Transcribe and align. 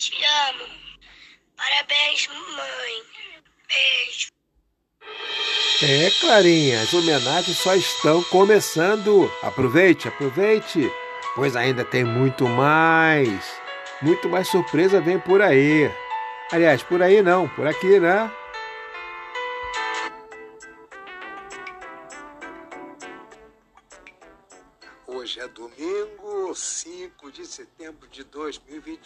Te 0.00 0.14
amo. 0.48 0.64
Parabéns, 1.58 2.26
mãe. 2.28 3.02
Beijo. 3.68 4.28
É, 5.82 6.10
Clarinha, 6.18 6.80
as 6.80 6.94
homenagens 6.94 7.58
só 7.58 7.74
estão 7.74 8.22
começando. 8.24 9.30
Aproveite, 9.42 10.08
aproveite, 10.08 10.90
pois 11.34 11.54
ainda 11.54 11.84
tem 11.84 12.02
muito 12.02 12.48
mais. 12.48 13.60
Muito 14.00 14.26
mais 14.26 14.48
surpresa 14.48 15.02
vem 15.02 15.20
por 15.20 15.42
aí. 15.42 15.90
Aliás, 16.50 16.82
por 16.82 17.02
aí 17.02 17.20
não, 17.20 17.46
por 17.46 17.66
aqui, 17.66 18.00
né? 18.00 18.32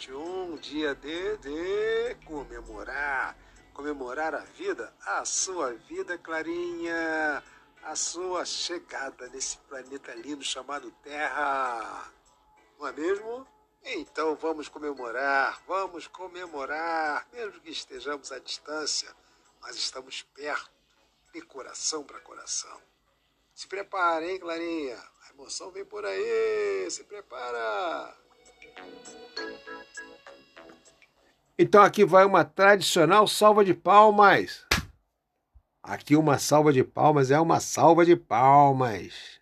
2021, 0.07 0.57
dia 0.57 0.95
de, 0.95 1.37
de 1.37 2.15
comemorar 2.25 3.35
comemorar 3.75 4.33
a 4.33 4.39
vida, 4.39 4.93
a 5.05 5.25
sua 5.25 5.73
vida, 5.73 6.17
Clarinha, 6.17 7.43
a 7.83 7.93
sua 7.93 8.45
chegada 8.45 9.27
nesse 9.27 9.57
planeta 9.57 10.13
lindo 10.15 10.45
chamado 10.45 10.89
Terra. 11.03 12.09
Não 12.79 12.87
é 12.87 12.93
mesmo? 12.93 13.45
Então 13.83 14.33
vamos 14.35 14.69
comemorar, 14.69 15.61
vamos 15.67 16.07
comemorar, 16.07 17.27
mesmo 17.33 17.59
que 17.59 17.69
estejamos 17.69 18.31
à 18.31 18.39
distância, 18.39 19.13
mas 19.61 19.75
estamos 19.75 20.21
perto, 20.33 20.71
de 21.33 21.41
coração 21.41 22.05
para 22.05 22.21
coração. 22.21 22.81
Se 23.53 23.67
prepare, 23.67 24.31
hein, 24.31 24.39
Clarinha? 24.39 24.97
A 25.27 25.31
emoção 25.31 25.69
vem 25.69 25.83
por 25.83 26.05
aí, 26.05 26.89
se 26.89 27.03
prepara! 27.03 28.15
Então 31.57 31.81
aqui 31.81 32.03
vai 32.03 32.25
uma 32.25 32.43
tradicional 32.43 33.25
salva 33.25 33.63
de 33.63 33.73
palmas. 33.73 34.65
Aqui 35.81 36.13
uma 36.17 36.37
salva 36.37 36.73
de 36.73 36.83
palmas 36.83 37.31
é 37.31 37.39
uma 37.39 37.61
salva 37.61 38.05
de 38.05 38.13
palmas. 38.13 39.39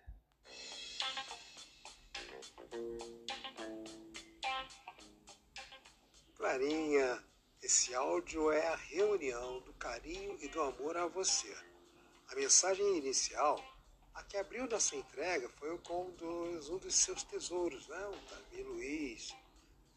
Clarinha, 6.36 7.20
esse 7.60 7.92
áudio 7.96 8.52
é 8.52 8.64
a 8.68 8.76
reunião 8.76 9.58
do 9.62 9.72
carinho 9.72 10.38
e 10.40 10.46
do 10.46 10.62
amor 10.62 10.96
a 10.96 11.08
você. 11.08 11.52
A 12.30 12.36
mensagem 12.36 12.96
inicial, 12.96 13.58
a 14.14 14.22
que 14.22 14.36
abriu 14.36 14.68
nossa 14.68 14.94
entrega, 14.94 15.48
foi 15.58 15.76
com 15.78 16.04
um 16.04 16.78
dos 16.78 16.94
seus 16.94 17.24
tesouros, 17.24 17.88
né? 17.88 18.06
o 18.06 18.30
Davi 18.30 18.62
Luiz. 18.62 19.34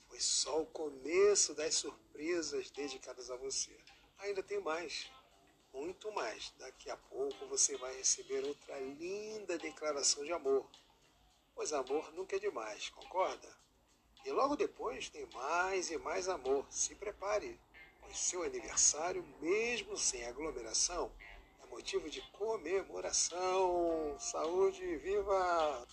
Foi 0.08 0.20
só 0.20 0.62
o 0.62 0.66
começo 0.66 1.54
das 1.54 1.76
surpresas 1.76 2.07
dedicadas 2.72 3.30
a 3.30 3.36
você. 3.36 3.76
Ainda 4.20 4.42
tem 4.42 4.60
mais, 4.60 5.10
muito 5.74 6.12
mais. 6.12 6.54
Daqui 6.58 6.90
a 6.90 6.98
pouco 6.98 7.46
você 7.48 7.78
vai 7.78 7.96
receber 7.96 8.44
outra 8.44 8.80
linda 8.80 9.58
declaração 9.58 10.24
de 10.24 10.34
amor. 10.34 10.68
Pois 11.54 11.72
amor 11.74 12.12
nunca 12.14 12.36
é 12.36 12.40
demais, 12.40 12.90
concorda? 12.90 13.48
E 14.26 14.32
logo 14.32 14.56
depois 14.56 15.10
tem 15.10 15.26
mais 15.28 15.92
e 15.92 15.98
mais 15.98 16.28
amor. 16.28 16.66
Se 16.70 16.96
prepare, 16.96 17.60
pois 18.02 18.18
seu 18.18 18.44
aniversário, 18.44 19.24
mesmo 19.40 19.96
sem 19.96 20.26
aglomeração, 20.26 21.12
é 21.64 21.66
motivo 21.68 22.10
de 22.10 22.22
comemoração. 22.32 24.18
Saúde, 24.20 24.98
viva! 24.98 25.88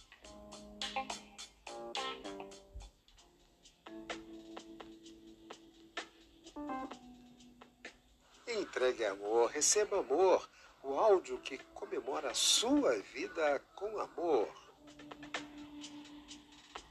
Entregue 8.47 9.05
amor, 9.05 9.51
receba 9.51 9.99
amor, 9.99 10.49
o 10.83 10.95
áudio 10.95 11.39
que 11.39 11.59
comemora 11.75 12.31
a 12.31 12.35
sua 12.35 12.95
vida 13.15 13.61
com 13.75 13.99
amor. 13.99 14.49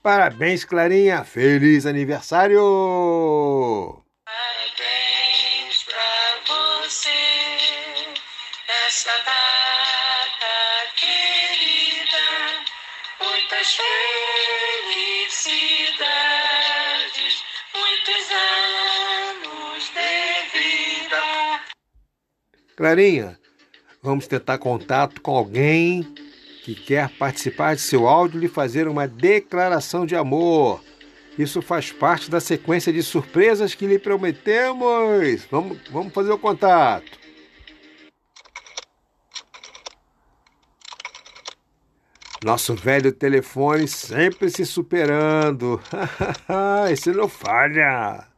Parabéns, 0.02 0.66
Clarinha! 0.66 1.24
Feliz 1.24 1.86
aniversário! 1.86 4.03
Clarinha, 22.76 23.40
vamos 24.02 24.28
tentar 24.28 24.58
contato 24.58 25.22
com 25.22 25.36
alguém 25.36 26.04
que 26.64 26.74
quer 26.74 27.10
participar 27.10 27.76
de 27.76 27.82
seu 27.82 28.08
áudio 28.08 28.38
e 28.38 28.42
lhe 28.42 28.48
fazer 28.48 28.88
uma 28.88 29.08
declaração 29.08 30.06
de 30.06 30.16
amor. 30.16 30.84
Isso 31.38 31.62
faz 31.62 31.92
parte 31.92 32.30
da 32.30 32.40
sequência 32.40 32.94
de 32.94 33.04
surpresas 33.04 33.76
que 33.76 33.86
lhe 33.86 34.00
prometemos. 34.00 35.46
Vamos, 35.52 35.78
vamos 35.92 36.14
fazer 36.14 36.32
o 36.32 36.38
contato. 36.38 37.24
Nosso 42.44 42.76
velho 42.76 43.12
telefone 43.12 43.88
sempre 43.88 44.50
se 44.50 44.66
superando. 44.66 45.82
Esse 46.92 47.12
não 47.12 47.30
falha. 47.30 48.33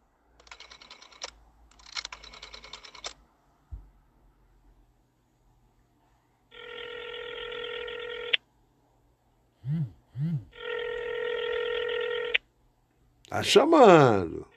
Tá 13.36 13.44
chamando. 13.44 14.48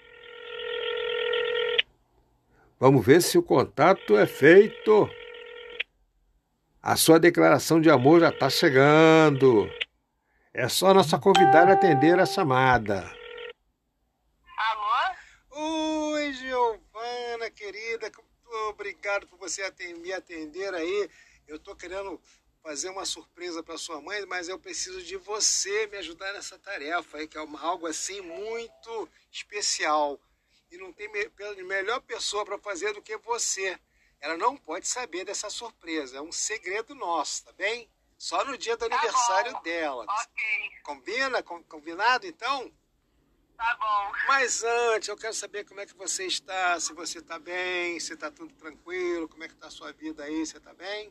Vamos 2.79 3.05
ver 3.05 3.21
se 3.21 3.37
o 3.37 3.43
contato 3.43 4.17
é 4.17 4.25
feito. 4.25 5.11
A 6.81 6.95
sua 6.95 7.19
declaração 7.19 7.81
de 7.81 7.91
amor 7.91 8.21
já 8.21 8.29
está 8.29 8.49
chegando. 8.49 9.69
É 10.55 10.69
só 10.69 10.95
nossa 10.95 11.19
convidada 11.19 11.73
atender 11.73 12.21
a 12.21 12.25
chamada. 12.25 13.13
Alô? 14.57 16.13
Oi, 16.13 16.33
Giovana, 16.35 17.51
querida, 17.51 18.13
obrigado 18.71 19.27
por 19.27 19.41
você 19.41 19.69
me 20.01 20.13
atender 20.13 20.73
aí. 20.73 21.11
Eu 21.49 21.57
estou 21.57 21.75
querendo 21.75 22.21
fazer 22.69 22.91
uma 22.91 23.07
surpresa 23.07 23.63
para 23.63 23.79
sua 23.79 23.99
mãe, 23.99 24.27
mas 24.27 24.47
eu 24.47 24.59
preciso 24.59 25.03
de 25.03 25.17
você 25.17 25.87
me 25.87 25.97
ajudar 25.97 26.35
nessa 26.35 26.59
tarefa 26.59 27.17
aí, 27.17 27.27
que 27.27 27.39
é 27.39 27.41
algo 27.41 27.87
assim 27.87 28.21
muito 28.21 29.09
especial. 29.33 30.21
E 30.71 30.77
não 30.77 30.93
tem 30.93 31.09
melhor 31.65 31.99
pessoa 32.03 32.45
para 32.45 32.59
fazer 32.59 32.93
do 32.93 33.01
que 33.01 33.17
você. 33.17 33.79
Ela 34.21 34.37
não 34.37 34.55
pode 34.55 34.87
saber 34.87 35.25
dessa 35.25 35.49
surpresa, 35.49 36.19
é 36.19 36.21
um 36.21 36.31
segredo 36.31 36.95
nosso, 36.95 37.47
tá 37.47 37.53
bem? 37.53 37.89
Só 38.19 38.45
no 38.45 38.59
dia 38.59 38.77
do 38.77 38.87
Tá 38.87 38.95
aniversário 38.95 39.53
bom. 39.53 39.63
dela. 39.63 40.05
Ok, 40.07 40.45
Combina? 40.83 41.43
Com- 41.43 41.63
Combinado 41.65 42.27
então? 42.27 42.71
tá 43.57 43.77
bom. 43.81 44.13
Mas 44.29 44.63
antes, 44.63 45.09
eu 45.09 45.17
quero 45.17 45.33
saber 45.33 45.65
como 45.65 45.81
é 45.81 45.87
que 45.87 45.95
você 45.97 46.27
está, 46.27 46.79
se 46.79 46.93
você 46.93 47.21
está 47.21 47.39
bem, 47.39 47.99
se 47.99 48.13
está 48.13 48.31
tudo 48.31 48.53
tranquilo, 48.57 49.27
como 49.27 49.43
é 49.43 49.49
que 49.49 49.55
está 49.55 49.69
a 49.69 49.71
sua 49.71 49.91
vida 49.91 50.23
aí, 50.25 50.45
você 50.45 50.59
está 50.59 50.75
bem? 50.75 51.11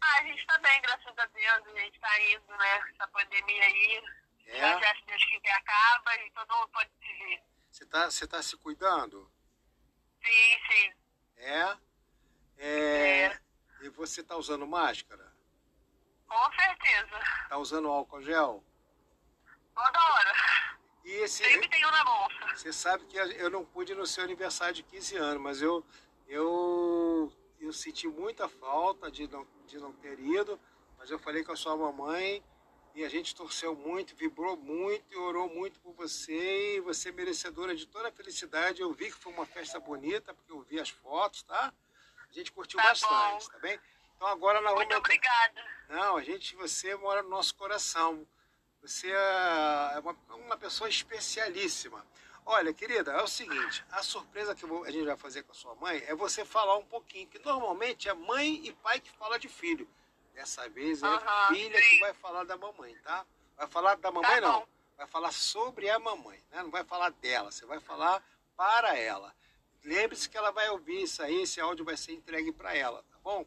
Ah, 0.00 0.18
a 0.18 0.22
gente 0.22 0.46
tá 0.46 0.58
bem, 0.58 0.80
graças 0.82 1.18
a 1.18 1.26
Deus. 1.26 1.66
A 1.66 1.80
gente 1.80 2.00
tá 2.00 2.20
indo, 2.22 2.56
né? 2.56 2.90
Essa 2.94 3.08
pandemia 3.08 3.64
aí. 3.64 4.02
É? 4.46 4.80
já, 4.80 4.94
se 4.96 5.06
Deus 5.06 5.24
quiser, 5.24 5.52
acaba 5.52 6.16
e 6.16 6.30
todo 6.32 6.56
mundo 6.56 6.68
pode 6.68 6.90
se 7.00 7.24
ver. 7.24 7.42
Você 7.70 7.84
está 7.84 8.10
você 8.10 8.26
tá 8.26 8.42
se 8.42 8.56
cuidando? 8.56 9.30
Sim, 10.24 10.58
sim. 10.68 10.92
É? 11.36 11.76
É. 12.58 13.38
E 13.82 13.88
você 13.90 14.20
está 14.20 14.36
usando 14.36 14.66
máscara? 14.66 15.32
Com 16.26 16.52
certeza. 16.52 17.18
Está 17.42 17.58
usando 17.58 17.88
álcool 17.88 18.22
gel? 18.22 18.64
Toda 19.74 20.12
hora. 20.12 20.34
E 21.04 21.10
esse. 21.12 21.44
Sempre 21.44 21.68
tem 21.68 21.86
um 21.86 21.90
na 21.90 22.04
bolsa. 22.04 22.56
Você 22.56 22.72
sabe 22.72 23.06
que 23.06 23.16
eu 23.16 23.50
não 23.50 23.64
pude 23.64 23.94
no 23.94 24.06
seu 24.06 24.24
aniversário 24.24 24.74
de 24.74 24.82
15 24.82 25.16
anos, 25.16 25.42
mas 25.42 25.62
eu, 25.62 25.84
eu, 26.28 27.32
eu 27.66 27.72
senti 27.72 28.08
muita 28.08 28.48
falta 28.48 29.10
de 29.10 29.26
não, 29.28 29.46
de 29.66 29.78
não 29.78 29.92
ter 29.92 30.18
ido, 30.18 30.58
mas 30.98 31.10
eu 31.10 31.18
falei 31.18 31.44
com 31.44 31.52
a 31.52 31.56
sua 31.56 31.76
mamãe 31.76 32.42
e 32.94 33.04
a 33.04 33.08
gente 33.08 33.34
torceu 33.34 33.74
muito, 33.74 34.16
vibrou 34.16 34.56
muito 34.56 35.04
e 35.12 35.16
orou 35.16 35.48
muito 35.48 35.78
por 35.80 35.92
você 35.94 36.76
e 36.76 36.80
você 36.80 37.10
é 37.10 37.12
merecedora 37.12 37.74
de 37.74 37.86
toda 37.86 38.08
a 38.08 38.12
felicidade. 38.12 38.80
Eu 38.80 38.92
vi 38.92 39.06
que 39.06 39.18
foi 39.18 39.32
uma 39.32 39.46
festa 39.46 39.78
bonita, 39.78 40.34
porque 40.34 40.52
eu 40.52 40.62
vi 40.62 40.80
as 40.80 40.90
fotos, 40.90 41.42
tá? 41.44 41.72
A 42.28 42.32
gente 42.32 42.50
curtiu 42.52 42.78
Tá 42.78 42.88
bastante, 42.88 43.46
bom. 43.46 43.52
tá 43.52 43.58
bem? 43.58 43.78
Então 44.16 44.28
agora 44.28 44.60
nós 44.60 44.74
Muito 44.74 44.94
obrigada. 44.96 45.64
Não, 45.88 46.16
a 46.16 46.22
gente, 46.22 46.54
você 46.56 46.94
mora 46.96 47.22
no 47.22 47.28
nosso 47.28 47.54
coração. 47.54 48.26
Você 48.82 49.10
é 49.10 49.98
uma, 49.98 50.16
uma 50.36 50.56
pessoa 50.56 50.88
especialíssima. 50.88 52.04
Olha, 52.52 52.74
querida, 52.74 53.12
é 53.12 53.22
o 53.22 53.28
seguinte: 53.28 53.84
a 53.92 54.02
surpresa 54.02 54.56
que 54.56 54.64
a 54.64 54.90
gente 54.90 55.06
vai 55.06 55.16
fazer 55.16 55.44
com 55.44 55.52
a 55.52 55.54
sua 55.54 55.72
mãe 55.76 56.02
é 56.08 56.16
você 56.16 56.44
falar 56.44 56.76
um 56.78 56.84
pouquinho, 56.84 57.28
que 57.28 57.38
normalmente 57.38 58.08
é 58.08 58.12
mãe 58.12 58.66
e 58.66 58.72
pai 58.72 58.98
que 58.98 59.08
fala 59.12 59.38
de 59.38 59.48
filho. 59.48 59.88
Dessa 60.34 60.68
vez 60.68 61.00
é 61.00 61.06
a 61.06 61.46
filha 61.46 61.80
que 61.80 62.00
vai 62.00 62.12
falar 62.12 62.42
da 62.42 62.56
mamãe, 62.56 62.96
tá? 63.04 63.24
Vai 63.56 63.68
falar 63.68 63.94
da 63.98 64.10
mamãe, 64.10 64.40
tá 64.40 64.40
não. 64.40 64.66
Vai 64.96 65.06
falar 65.06 65.30
sobre 65.30 65.88
a 65.88 66.00
mamãe, 66.00 66.42
né? 66.50 66.60
Não 66.64 66.72
vai 66.72 66.82
falar 66.82 67.10
dela, 67.10 67.52
você 67.52 67.64
vai 67.64 67.78
falar 67.78 68.20
para 68.56 68.98
ela. 68.98 69.32
Lembre-se 69.84 70.28
que 70.28 70.36
ela 70.36 70.50
vai 70.50 70.68
ouvir 70.70 71.02
isso 71.02 71.22
aí, 71.22 71.42
esse 71.42 71.60
áudio 71.60 71.84
vai 71.84 71.96
ser 71.96 72.14
entregue 72.14 72.50
para 72.50 72.74
ela, 72.74 73.04
tá 73.12 73.18
bom? 73.22 73.46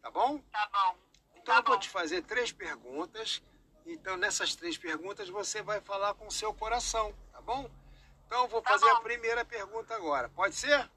Tá 0.00 0.10
bom? 0.10 0.38
Tá 0.50 0.70
bom. 0.72 0.96
Então 1.36 1.56
tá 1.56 1.60
eu 1.60 1.64
vou 1.64 1.78
te 1.78 1.90
fazer 1.90 2.22
três 2.22 2.50
perguntas. 2.50 3.42
Então 3.84 4.16
nessas 4.16 4.54
três 4.54 4.78
perguntas 4.78 5.28
você 5.28 5.60
vai 5.60 5.82
falar 5.82 6.14
com 6.14 6.26
o 6.26 6.32
seu 6.32 6.54
coração, 6.54 7.14
tá 7.32 7.42
bom? 7.42 7.70
Então 8.30 8.46
vou 8.46 8.62
tá 8.62 8.70
fazer 8.70 8.86
bom. 8.86 8.96
a 8.98 9.00
primeira 9.00 9.44
pergunta 9.44 9.92
agora. 9.92 10.28
Pode 10.28 10.54
ser? 10.54 10.88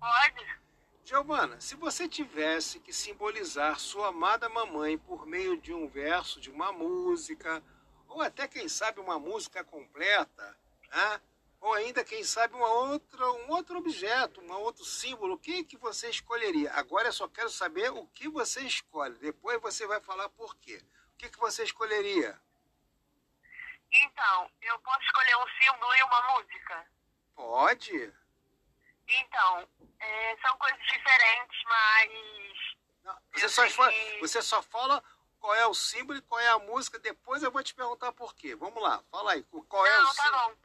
Pode. 0.00 0.60
Giovana, 1.04 1.60
se 1.60 1.76
você 1.76 2.08
tivesse 2.08 2.80
que 2.80 2.92
simbolizar 2.92 3.78
sua 3.78 4.08
amada 4.08 4.48
mamãe 4.48 4.98
por 4.98 5.24
meio 5.24 5.56
de 5.56 5.72
um 5.72 5.86
verso, 5.86 6.40
de 6.40 6.50
uma 6.50 6.72
música, 6.72 7.62
ou 8.08 8.20
até 8.20 8.48
quem 8.48 8.68
sabe 8.68 8.98
uma 8.98 9.20
música 9.20 9.62
completa, 9.62 10.58
né? 10.90 11.20
ou 11.60 11.74
ainda, 11.74 12.02
quem 12.02 12.24
sabe, 12.24 12.56
uma 12.56 12.72
outra, 12.72 13.24
um 13.34 13.50
outro 13.50 13.78
objeto, 13.78 14.40
um 14.40 14.52
outro 14.54 14.84
símbolo, 14.84 15.34
o 15.34 15.38
que, 15.38 15.62
que 15.62 15.76
você 15.76 16.10
escolheria? 16.10 16.72
Agora 16.72 17.06
eu 17.06 17.12
só 17.12 17.28
quero 17.28 17.50
saber 17.50 17.92
o 17.92 18.04
que 18.08 18.28
você 18.28 18.62
escolhe. 18.62 19.16
Depois 19.20 19.62
você 19.62 19.86
vai 19.86 20.00
falar 20.00 20.28
por 20.30 20.56
quê. 20.56 20.82
O 21.14 21.18
que, 21.18 21.28
que 21.28 21.38
você 21.38 21.62
escolheria? 21.62 22.36
Então, 23.92 24.50
eu 24.62 24.78
posso 24.80 25.02
escolher 25.02 25.36
um 25.36 25.48
símbolo 25.60 25.94
e 25.94 26.02
uma 26.02 26.22
música? 26.32 26.86
Pode. 27.34 28.14
Então, 29.08 29.68
é, 30.00 30.36
são 30.40 30.56
coisas 30.56 30.80
diferentes, 30.86 31.62
mas. 31.64 32.10
Não, 33.04 33.18
você, 33.32 33.48
só 33.48 33.68
fala, 33.68 33.92
que... 33.92 34.20
você 34.20 34.42
só 34.42 34.62
fala 34.62 35.04
qual 35.40 35.54
é 35.54 35.66
o 35.66 35.74
símbolo 35.74 36.18
e 36.18 36.22
qual 36.22 36.40
é 36.40 36.48
a 36.48 36.58
música, 36.58 36.98
depois 36.98 37.42
eu 37.42 37.50
vou 37.50 37.62
te 37.62 37.74
perguntar 37.74 38.12
por 38.12 38.34
quê. 38.34 38.54
Vamos 38.54 38.82
lá, 38.82 39.02
fala 39.10 39.32
aí. 39.32 39.42
Qual 39.42 39.84
é 39.84 39.96
Não, 39.98 40.04
o 40.04 40.14
tá 40.14 40.22
símbolo? 40.22 40.48
bom. 40.48 40.56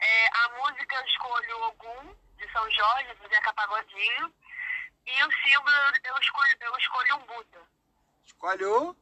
É, 0.00 0.26
a 0.38 0.48
música 0.48 0.96
eu 0.96 1.04
escolho 1.04 1.62
Ogum, 1.64 2.16
de 2.36 2.50
São 2.52 2.70
Jorge, 2.70 3.14
do 3.14 3.28
Zeca 3.28 3.52
Pagodinho. 3.52 4.34
E 5.06 5.24
o 5.24 5.32
símbolo 5.42 5.76
eu 6.04 6.18
escolho, 6.18 6.56
eu 6.60 6.76
escolho 6.78 7.16
um 7.16 7.26
Buda. 7.26 7.68
Escolhe 8.24 8.64
o? 8.64 8.96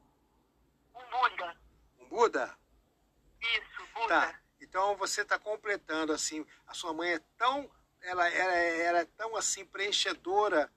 Um 0.95 1.05
Buda. 1.09 1.57
Um 1.99 2.09
Buda? 2.09 2.57
Isso, 3.99 4.01
Buda. 4.01 4.21
Tá. 4.21 4.39
Então 4.61 4.95
você 4.97 5.21
está 5.21 5.37
completando 5.39 6.13
assim, 6.13 6.45
a 6.67 6.73
sua 6.73 6.93
mãe 6.93 7.13
é 7.13 7.19
tão, 7.37 7.69
ela, 8.01 8.27
ela, 8.29 8.55
ela 8.55 8.99
é 8.99 9.05
tão 9.05 9.35
assim 9.35 9.65
preenchedora 9.65 10.71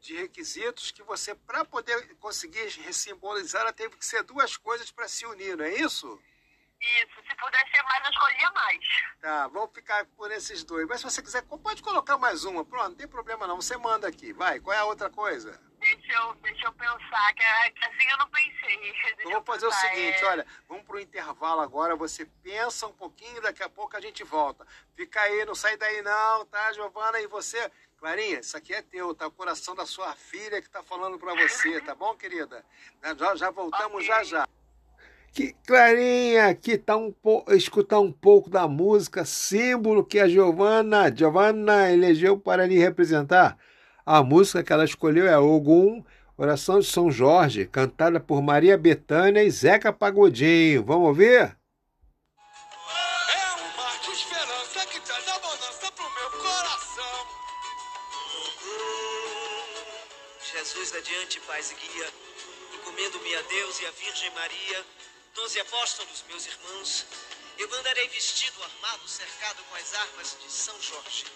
de 0.00 0.16
requisitos 0.16 0.90
que 0.90 1.02
você, 1.02 1.34
para 1.34 1.64
poder 1.64 2.14
conseguir 2.16 2.70
simbolizar, 2.92 3.62
ela 3.62 3.72
teve 3.72 3.96
que 3.96 4.06
ser 4.06 4.22
duas 4.22 4.56
coisas 4.56 4.90
para 4.90 5.08
se 5.08 5.26
unir, 5.26 5.56
não 5.56 5.64
é 5.64 5.74
isso? 5.74 6.20
Isso, 6.80 7.28
se 7.28 7.36
pudesse 7.36 7.70
ser 7.70 7.82
mais, 7.82 8.04
eu 8.04 8.10
escolhia 8.10 8.50
mais. 8.52 8.86
Tá, 9.20 9.48
vamos 9.48 9.70
ficar 9.74 10.04
por 10.16 10.30
esses 10.30 10.62
dois. 10.62 10.86
Mas 10.86 11.00
se 11.00 11.04
você 11.04 11.22
quiser, 11.22 11.42
pode 11.42 11.82
colocar 11.82 12.18
mais 12.18 12.44
uma. 12.44 12.64
Pronto, 12.64 12.90
não 12.90 12.94
tem 12.94 13.08
problema 13.08 13.46
não. 13.46 13.56
Você 13.56 13.76
manda 13.76 14.06
aqui. 14.06 14.32
Vai, 14.32 14.60
qual 14.60 14.74
é 14.76 14.78
a 14.78 14.84
outra 14.84 15.08
coisa? 15.08 15.58
Deixa 16.06 16.20
eu, 16.20 16.34
deixa 16.36 16.66
eu 16.66 16.72
pensar, 16.72 17.34
que 17.34 17.42
assim 17.42 18.10
eu 18.10 18.18
não 18.18 18.28
pensei. 18.30 18.76
Deixa 18.78 19.10
então 19.18 19.30
vamos 19.32 19.46
fazer 19.46 19.66
pensar, 19.66 19.86
o 19.86 19.90
seguinte, 19.90 20.22
é... 20.22 20.26
olha, 20.26 20.46
vamos 20.68 20.84
para 20.84 20.96
o 20.96 21.00
intervalo 21.00 21.60
agora, 21.60 21.96
você 21.96 22.24
pensa 22.44 22.86
um 22.86 22.92
pouquinho, 22.92 23.42
daqui 23.42 23.62
a 23.62 23.68
pouco 23.68 23.96
a 23.96 24.00
gente 24.00 24.22
volta. 24.22 24.64
Fica 24.94 25.20
aí, 25.20 25.44
não 25.44 25.54
sai 25.54 25.76
daí 25.76 26.02
não, 26.02 26.46
tá, 26.46 26.72
Giovana? 26.72 27.20
E 27.20 27.26
você, 27.26 27.70
Clarinha, 27.98 28.38
isso 28.38 28.56
aqui 28.56 28.72
é 28.72 28.82
teu, 28.82 29.14
tá? 29.16 29.26
O 29.26 29.32
coração 29.32 29.74
da 29.74 29.84
sua 29.84 30.14
filha 30.14 30.62
que 30.62 30.70
tá 30.70 30.80
falando 30.80 31.18
para 31.18 31.34
você, 31.34 31.80
tá 31.80 31.94
bom, 31.94 32.14
querida? 32.14 32.64
Já, 33.18 33.34
já 33.34 33.50
voltamos 33.50 33.96
okay. 33.96 34.06
já 34.06 34.22
já. 34.22 34.48
Que 35.32 35.54
Clarinha, 35.66 36.54
que 36.54 36.78
tá 36.78 36.96
um 36.96 37.12
escutar 37.48 37.98
um 37.98 38.12
pouco 38.12 38.48
da 38.48 38.68
música 38.68 39.24
símbolo 39.24 40.04
que 40.04 40.20
a 40.20 40.28
Giovana, 40.28 41.14
Giovana 41.14 41.92
elegeu 41.92 42.38
para 42.38 42.64
lhe 42.64 42.78
representar. 42.78 43.58
A 44.06 44.22
música 44.22 44.62
que 44.62 44.72
ela 44.72 44.84
escolheu 44.84 45.26
é 45.26 45.36
Ogum, 45.36 46.04
Oração 46.38 46.78
de 46.78 46.86
São 46.86 47.10
Jorge, 47.10 47.66
cantada 47.66 48.20
por 48.20 48.40
Maria 48.40 48.78
Bethânia 48.78 49.42
e 49.42 49.50
Zeca 49.50 49.92
Pagodinho. 49.92 50.84
Vamos 50.84 51.08
ouvir? 51.08 51.40
É 51.40 51.56
um 53.58 53.76
mar 53.76 53.98
de 54.00 54.10
esperança 54.12 54.86
que 54.86 55.00
traz 55.00 55.28
abundância 55.28 55.90
pro 55.90 56.04
meu 56.04 56.30
coração. 56.40 57.26
Jesus 60.52 60.94
adiante, 60.94 61.40
paz 61.40 61.72
e 61.72 61.74
guia, 61.74 62.06
encomendo-me 62.78 63.34
a 63.34 63.42
Deus 63.42 63.80
e 63.80 63.86
a 63.86 63.90
Virgem 63.90 64.30
Maria 64.30 64.84
Doze 65.36 65.60
apóstolos, 65.60 66.24
meus 66.30 66.46
irmãos, 66.46 67.04
eu 67.58 67.68
andarei 67.74 68.08
vestido, 68.08 68.56
armado, 68.62 69.06
cercado 69.06 69.62
com 69.64 69.76
as 69.76 69.94
armas 69.94 70.34
de 70.42 70.50
São 70.50 70.74
Jorge. 70.80 71.26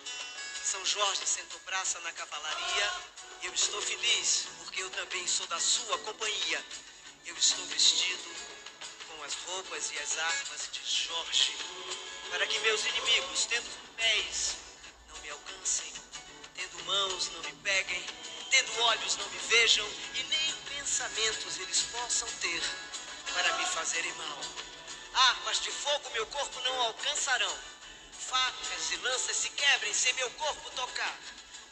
São 0.70 0.86
Jorge 0.86 1.26
sentou 1.26 1.58
praça 1.66 1.98
na 1.98 2.12
cavalaria. 2.12 2.92
Eu 3.42 3.52
estou 3.52 3.82
feliz, 3.82 4.46
porque 4.58 4.80
eu 4.80 4.90
também 4.90 5.26
sou 5.26 5.44
da 5.48 5.58
sua 5.58 5.98
companhia. 5.98 6.64
Eu 7.26 7.34
estou 7.36 7.66
vestido 7.66 8.30
com 9.08 9.24
as 9.24 9.34
roupas 9.34 9.90
e 9.90 9.98
as 9.98 10.16
armas 10.16 10.68
de 10.70 10.80
Jorge, 10.88 11.56
para 12.30 12.46
que 12.46 12.60
meus 12.60 12.84
inimigos, 12.86 13.46
tendo 13.46 13.68
pés, 13.96 14.54
não 15.08 15.20
me 15.22 15.30
alcancem, 15.30 15.92
tendo 16.54 16.84
mãos, 16.84 17.32
não 17.32 17.42
me 17.42 17.52
peguem, 17.64 18.06
tendo 18.50 18.80
olhos, 18.82 19.16
não 19.16 19.28
me 19.28 19.38
vejam, 19.48 19.88
e 20.14 20.22
nem 20.22 20.54
pensamentos 20.76 21.58
eles 21.58 21.82
possam 21.90 22.28
ter 22.40 22.62
para 23.34 23.58
me 23.58 23.66
fazerem 23.66 24.12
mal. 24.12 24.38
Armas 25.14 25.60
de 25.62 25.72
fogo 25.72 26.10
meu 26.10 26.26
corpo 26.26 26.60
não 26.60 26.80
alcançarão. 26.82 27.79
Facas 28.30 28.92
e 28.92 28.96
lanças 28.98 29.36
se 29.36 29.50
quebrem 29.50 29.92
sem 29.92 30.14
meu 30.14 30.30
corpo 30.30 30.70
tocar. 30.76 31.18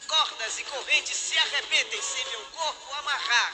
Cordas 0.05 0.59
e 0.59 0.63
correntes 0.65 1.15
se 1.15 1.37
arrebentem 1.37 2.01
sem 2.01 2.25
meu 2.31 2.41
corpo 2.51 2.93
amarrar. 2.99 3.53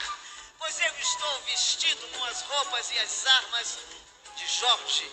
Pois 0.58 0.80
eu 0.80 0.92
estou 0.98 1.40
vestido 1.46 2.00
com 2.18 2.24
as 2.24 2.42
roupas 2.42 2.90
e 2.90 2.98
as 2.98 3.26
armas 3.26 3.78
de 4.36 4.46
Jorge. 4.48 5.08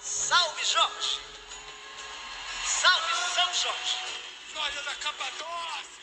Salve 0.00 0.64
Jorge! 0.64 1.20
Salve 2.64 3.12
São 3.34 3.52
Jorge! 3.52 3.98
Glória 4.54 4.82
da 4.84 4.94
Capadócia! 4.94 6.02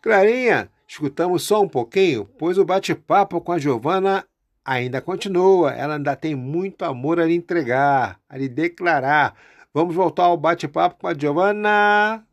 Clarinha, 0.00 0.70
escutamos 0.86 1.42
só 1.42 1.62
um 1.62 1.68
pouquinho, 1.68 2.26
pois 2.38 2.58
o 2.58 2.64
bate-papo 2.64 3.40
com 3.40 3.50
a 3.50 3.58
Giovana 3.58 4.24
ainda 4.64 5.00
continua, 5.00 5.72
ela 5.72 5.96
ainda 5.96 6.14
tem 6.14 6.36
muito 6.36 6.84
amor 6.84 7.18
a 7.18 7.26
lhe 7.26 7.34
entregar, 7.34 8.20
a 8.28 8.36
lhe 8.38 8.48
declarar. 8.48 9.36
Vamos 9.76 9.94
voltar 9.94 10.24
ao 10.24 10.38
bate-papo 10.38 10.98
com 10.98 11.06
a 11.06 11.12
Giovana. 11.12 12.26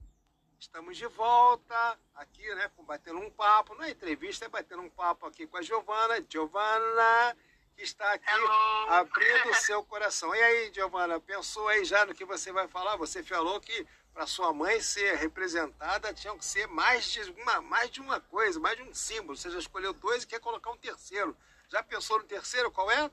Estamos 0.58 0.96
de 0.96 1.06
volta 1.08 2.00
aqui, 2.16 2.42
né, 2.56 2.72
com 2.74 2.86
batendo 2.86 3.20
um 3.20 3.30
papo, 3.30 3.76
não 3.76 3.84
é 3.84 3.92
entrevista, 3.92 4.46
é 4.46 4.48
batendo 4.48 4.82
um 4.82 4.90
papo 4.90 5.26
aqui 5.26 5.46
com 5.46 5.58
a 5.58 5.62
Giovana. 5.62 6.24
Giovana, 6.30 7.36
que 7.76 7.84
está 7.84 8.14
aqui 8.14 8.34
Hello. 8.34 8.94
abrindo 8.94 9.50
o 9.50 9.56
seu 9.56 9.84
coração. 9.84 10.34
E 10.34 10.42
aí, 10.42 10.72
Giovana, 10.74 11.20
pensou 11.20 11.68
aí 11.68 11.84
já 11.84 12.06
no 12.06 12.16
que 12.16 12.24
você 12.24 12.50
vai 12.54 12.66
falar? 12.70 12.96
Você 12.96 13.22
falou 13.22 13.60
que 13.60 13.86
para 14.14 14.26
sua 14.26 14.54
mãe 14.54 14.80
ser 14.80 15.18
representada 15.18 16.14
tinha 16.14 16.34
que 16.38 16.46
ser 16.46 16.66
mais 16.70 17.12
de 17.12 17.30
uma, 17.30 17.60
mais 17.60 17.92
de 17.92 18.00
uma 18.00 18.22
coisa, 18.22 18.58
mais 18.58 18.78
de 18.78 18.84
um 18.84 18.94
símbolo. 18.94 19.36
Você 19.36 19.52
já 19.52 19.60
escolheu 19.60 19.92
dois 19.92 20.24
e 20.24 20.28
quer 20.28 20.40
colocar 20.40 20.72
um 20.72 20.78
terceiro. 20.78 21.36
Já 21.68 21.84
pensou 21.84 22.20
no 22.20 22.24
terceiro? 22.24 22.72
Qual 22.72 22.90
é? 22.90 23.12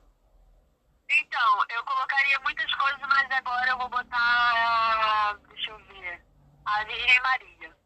Então, 1.19 1.65
eu 1.69 1.83
colocaria 1.83 2.39
muitas 2.39 2.73
coisas, 2.75 3.01
mas 3.01 3.31
agora 3.31 3.71
eu 3.71 3.77
vou 3.77 3.89
botar. 3.89 5.37
Deixa 5.49 5.71
eu 5.71 5.77
ver. 5.85 6.21
A 6.65 6.83
Virgem 6.83 7.21
Maria. 7.21 7.77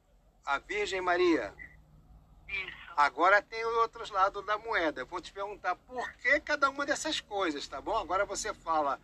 A 0.45 0.57
Virgem 0.59 1.01
Maria? 1.01 1.53
Isso. 2.47 2.85
Agora 2.95 3.41
tem 3.41 3.65
os 3.65 3.75
outros 3.77 4.09
lados 4.09 4.45
da 4.45 4.57
moeda. 4.57 5.01
Eu 5.01 5.05
vou 5.07 5.19
te 5.19 5.33
perguntar 5.33 5.75
por 5.75 6.13
que 6.13 6.39
cada 6.39 6.69
uma 6.69 6.85
dessas 6.85 7.19
coisas, 7.19 7.67
tá 7.67 7.81
bom? 7.81 7.97
Agora 7.97 8.25
você 8.25 8.53
fala 8.53 8.99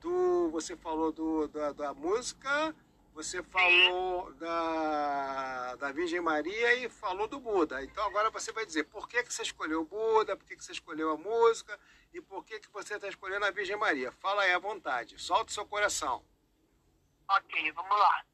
do. 0.00 0.50
Você 0.50 0.76
falou 0.76 1.12
do, 1.12 1.46
da, 1.48 1.72
da 1.72 1.94
música 1.94 2.74
você 3.18 3.42
falou 3.42 4.32
da, 4.34 5.74
da 5.74 5.90
Virgem 5.90 6.20
Maria 6.20 6.74
e 6.74 6.88
falou 6.88 7.26
do 7.26 7.40
Buda. 7.40 7.82
Então 7.82 8.06
agora 8.06 8.30
você 8.30 8.52
vai 8.52 8.64
dizer 8.64 8.84
por 8.84 9.08
que, 9.08 9.24
que 9.24 9.34
você 9.34 9.42
escolheu 9.42 9.80
o 9.80 9.84
Buda, 9.84 10.36
por 10.36 10.46
que, 10.46 10.54
que 10.54 10.62
você 10.62 10.70
escolheu 10.70 11.10
a 11.10 11.16
música 11.16 11.76
e 12.14 12.20
por 12.20 12.44
que, 12.44 12.60
que 12.60 12.70
você 12.70 12.94
está 12.94 13.08
escolhendo 13.08 13.44
a 13.44 13.50
Virgem 13.50 13.74
Maria. 13.74 14.12
Fala 14.12 14.44
aí 14.44 14.52
à 14.52 14.58
vontade, 14.60 15.20
solta 15.20 15.50
o 15.50 15.52
seu 15.52 15.66
coração. 15.66 16.24
Ok, 17.28 17.72
vamos 17.72 17.98
lá. 17.98 18.24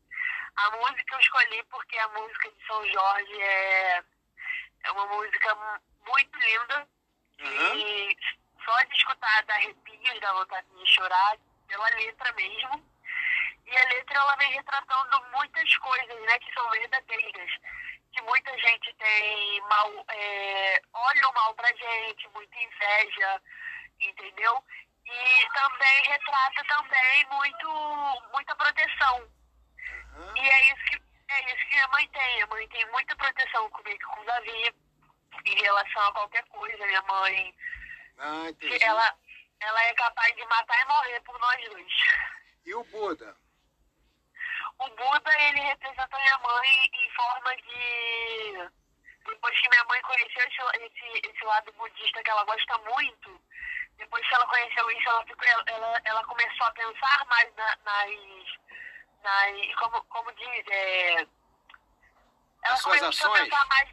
A 0.55 0.71
música 0.77 1.15
eu 1.15 1.21
escolhi 1.21 1.65
porque 1.71 1.97
a 1.97 2.09
música 2.09 2.53
de 2.53 2.67
São 2.67 2.87
Jorge 2.87 3.41
é, 3.41 4.05
é 4.83 4.91
uma 4.93 5.07
música 5.07 5.81
muito 6.07 6.39
linda 6.39 6.89
uhum. 7.41 7.79
e 7.79 8.17
só 8.63 8.83
de 8.83 8.95
escutar 8.97 9.45
dá 9.45 9.55
arrepios, 9.55 10.21
dá 10.21 10.31
vontade 10.35 10.67
de 10.77 10.87
chorar 10.93 11.39
pela 11.69 11.89
letra 11.89 12.31
mesmo. 12.35 12.94
E 13.67 13.77
a 13.77 13.85
letra 13.89 14.17
ela 14.19 14.37
vem 14.37 14.53
retratando 14.53 15.25
muitas 15.37 15.77
coisas, 15.79 16.21
né, 16.23 16.39
que 16.39 16.53
são 16.53 16.71
verdadeiras. 16.71 17.51
Que 18.13 18.23
muita 18.23 18.57
gente 18.59 18.95
tem 18.95 19.61
mal, 19.63 20.05
é, 20.09 20.81
olham 20.93 21.33
mal 21.33 21.55
pra 21.55 21.69
gente, 21.69 22.29
muita 22.29 22.57
inveja, 22.59 23.43
entendeu? 24.01 24.63
E 25.07 25.49
também 25.53 26.03
retrata 26.05 26.65
também 26.69 27.27
muito, 27.31 28.23
muita 28.33 28.55
proteção. 28.57 29.29
Aham. 30.17 30.35
E 30.37 30.49
é 30.49 30.73
isso 30.73 30.85
que 30.85 31.05
é 31.29 31.53
isso 31.53 31.67
que 31.69 31.79
a 31.79 31.89
mãe 31.89 32.09
tem. 32.09 32.43
A 32.43 32.47
mãe 32.47 32.69
tem 32.69 32.87
muita 32.91 33.17
proteção 33.17 33.69
comigo 33.71 34.07
com 34.07 34.21
o 34.21 34.25
Davi 34.25 34.75
em 35.45 35.55
relação 35.63 36.03
a 36.03 36.13
qualquer 36.13 36.45
coisa. 36.45 36.87
Minha 36.87 37.03
mãe, 37.03 37.55
Ah, 38.19 38.45
ela, 38.81 39.17
ela 39.61 39.85
é 39.85 39.95
capaz 39.95 40.35
de 40.37 40.45
matar 40.47 40.81
e 40.81 40.85
morrer 40.87 41.21
por 41.21 41.39
nós 41.41 41.71
dois. 41.71 41.93
E 42.65 42.75
o 42.75 42.85
Buda? 42.85 43.37
O 44.79 44.89
Buda, 44.91 45.41
ele 45.49 45.61
representa 45.61 46.19
minha 46.19 46.39
mãe 46.39 46.91
em 46.93 47.11
forma 47.11 47.57
de... 47.57 48.71
Depois 49.25 49.61
que 49.61 49.69
minha 49.71 49.85
mãe 49.85 50.03
conheceu 50.03 50.47
esse, 50.47 50.85
esse, 50.85 51.29
esse 51.31 51.45
lado 51.45 51.73
budista 51.73 52.23
que 52.23 52.31
ela 52.31 52.45
gosta 52.45 52.77
muito, 52.79 53.41
depois 53.97 54.27
que 54.29 54.35
ela 54.35 54.47
conheceu 54.47 54.91
isso, 54.91 55.09
ela, 55.09 55.25
ficou, 55.25 55.49
ela, 55.67 56.01
ela, 56.05 56.25
começou 56.25 56.67
a 56.67 56.73
pensar 56.73 57.25
mais 57.27 57.55
na- 57.55 57.77
nas... 57.85 58.11
nas 59.23 59.75
como, 59.77 60.05
como 60.05 60.33
diz, 60.33 60.65
é... 60.69 61.13
Ela 61.15 61.29
Nas 62.63 62.83
suas 62.83 63.03
ações? 63.03 63.49
mais... 63.69 63.91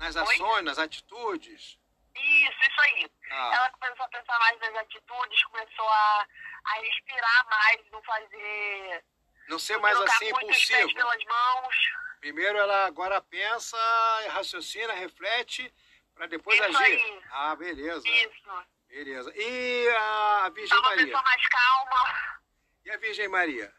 Nas 0.00 0.16
Oi? 0.16 0.22
ações, 0.22 0.64
nas 0.64 0.78
atitudes? 0.78 1.78
Isso, 2.16 2.58
isso 2.62 2.80
aí. 2.80 3.10
Ah, 3.30 3.50
Ela 3.54 3.70
começou 3.70 4.04
a 4.04 4.08
pensar 4.08 4.38
mais 4.38 4.58
nas 4.60 4.74
atitudes, 4.76 5.44
começou 5.44 5.88
a, 5.88 6.26
a 6.64 6.72
respirar 6.80 7.46
mais, 7.48 7.90
não 7.90 8.02
fazer... 8.02 9.04
não 9.48 9.58
ser 9.58 9.76
mais 9.78 9.98
assim 10.00 10.28
impulsivo. 10.28 10.88
Primeiro 12.20 12.56
ela 12.58 12.86
agora 12.86 13.20
pensa, 13.20 13.76
raciocina, 14.30 14.92
reflete, 14.94 15.72
para 16.14 16.26
depois 16.26 16.58
Isso 16.58 16.64
agir. 16.78 16.82
aí. 16.84 17.22
Ah, 17.30 17.54
beleza. 17.56 18.06
Isso. 18.08 18.64
Beleza. 18.88 19.32
E 19.36 19.88
a 19.88 20.44
É 20.46 20.50
Virgem 20.50 20.78
uma 20.78 20.88
Maria? 20.88 21.04
pessoa 21.06 21.22
mais 21.22 21.48
calma. 21.48 22.40
E 22.84 22.90
a 22.90 22.96
Virgem 22.96 23.28
Maria? 23.28 23.74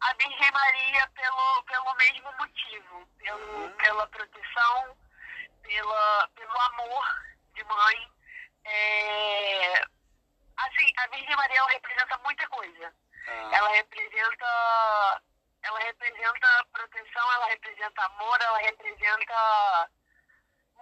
A 0.00 0.14
Virgem 0.14 0.52
Maria 0.52 1.08
pelo, 1.08 1.62
pelo 1.64 1.94
mesmo 1.96 2.32
motivo. 2.38 3.06
Pelo, 3.18 3.38
Uhum. 3.38 3.70
Pela 3.72 4.06
proteção, 4.06 4.96
pela, 5.62 6.28
pelo 6.34 6.60
amor 6.60 7.04
de 7.54 7.64
mãe. 7.64 8.12
É, 8.64 9.82
assim, 10.56 10.92
a 10.98 11.06
Virgem 11.08 11.36
Maria 11.36 11.64
representa 11.66 12.18
muita 12.18 12.46
coisa. 12.48 12.94
Ah, 13.28 13.50
Ela 13.56 13.68
representa. 13.70 15.22
Ela 15.62 15.78
representa 15.80 16.66
proteção, 16.72 17.32
ela 17.32 17.46
representa 17.46 18.02
amor, 18.04 18.40
ela 18.40 18.58
representa 18.58 19.90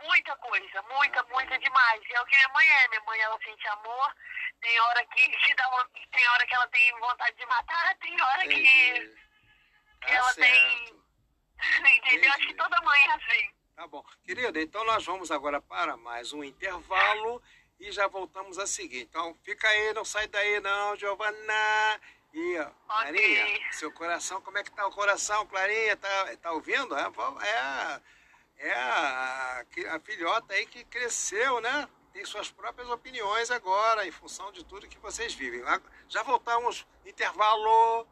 muita 0.02 0.36
coisa, 0.36 0.82
muita, 0.82 1.22
muita 1.24 1.58
demais. 1.58 2.02
E 2.08 2.14
é 2.14 2.20
o 2.20 2.26
que 2.26 2.36
minha 2.36 2.48
mãe 2.50 2.68
é. 2.68 2.88
Minha 2.88 3.00
mãe 3.02 3.20
ela 3.20 3.38
sente 3.42 3.66
amor, 3.68 4.14
tem 4.60 4.78
hora 4.80 5.04
que 5.06 5.30
te 5.40 5.54
dá 5.54 5.86
tem 6.12 6.28
hora 6.28 6.46
que 6.46 6.54
ela 6.54 6.68
tem 6.68 7.00
vontade 7.00 7.36
de 7.36 7.46
matar, 7.46 7.96
tem 7.98 8.20
hora 8.22 8.42
que, 8.42 8.62
que 8.62 10.12
ela 10.12 10.28
Tá 10.28 10.34
tem. 10.34 10.54
certo. 10.54 11.06
Entendeu? 11.96 12.30
Acho 12.32 12.46
que 12.46 12.54
toda 12.54 12.80
mãe 12.82 13.00
é 13.08 13.12
assim. 13.12 13.54
Tá 13.76 13.86
bom. 13.86 14.04
Querida, 14.24 14.60
então 14.60 14.84
nós 14.84 15.04
vamos 15.04 15.30
agora 15.30 15.60
para 15.60 15.96
mais 15.96 16.32
um 16.34 16.44
intervalo 16.44 17.42
e 17.80 17.90
já 17.90 18.06
voltamos 18.06 18.58
a 18.58 18.66
seguir. 18.66 19.00
Então 19.02 19.34
fica 19.42 19.66
aí, 19.68 19.92
não 19.94 20.04
sai 20.04 20.26
daí 20.28 20.60
não, 20.60 20.96
Giovana. 20.96 22.00
Ó, 22.38 22.70
Clarinha, 22.86 23.72
seu 23.72 23.90
coração, 23.92 24.40
como 24.42 24.58
é 24.58 24.62
que 24.62 24.70
tá 24.70 24.86
o 24.86 24.90
coração, 24.92 25.46
Clarinha? 25.46 25.96
Tá, 25.96 26.36
tá 26.36 26.52
ouvindo? 26.52 26.94
É, 26.94 27.00
é, 27.00 27.56
a- 27.58 28.00
é 28.58 28.72
a, 28.72 29.64
a 29.94 30.00
filhota 30.00 30.52
aí 30.52 30.66
que 30.66 30.84
cresceu, 30.84 31.60
né? 31.60 31.88
Tem 32.12 32.24
suas 32.24 32.50
próprias 32.50 32.88
opiniões 32.90 33.50
agora, 33.50 34.06
em 34.06 34.10
função 34.10 34.52
de 34.52 34.64
tudo 34.64 34.88
que 34.88 34.98
vocês 34.98 35.34
vivem. 35.34 35.62
Já 36.08 36.22
voltamos, 36.22 36.86
intervalo. 37.04 38.06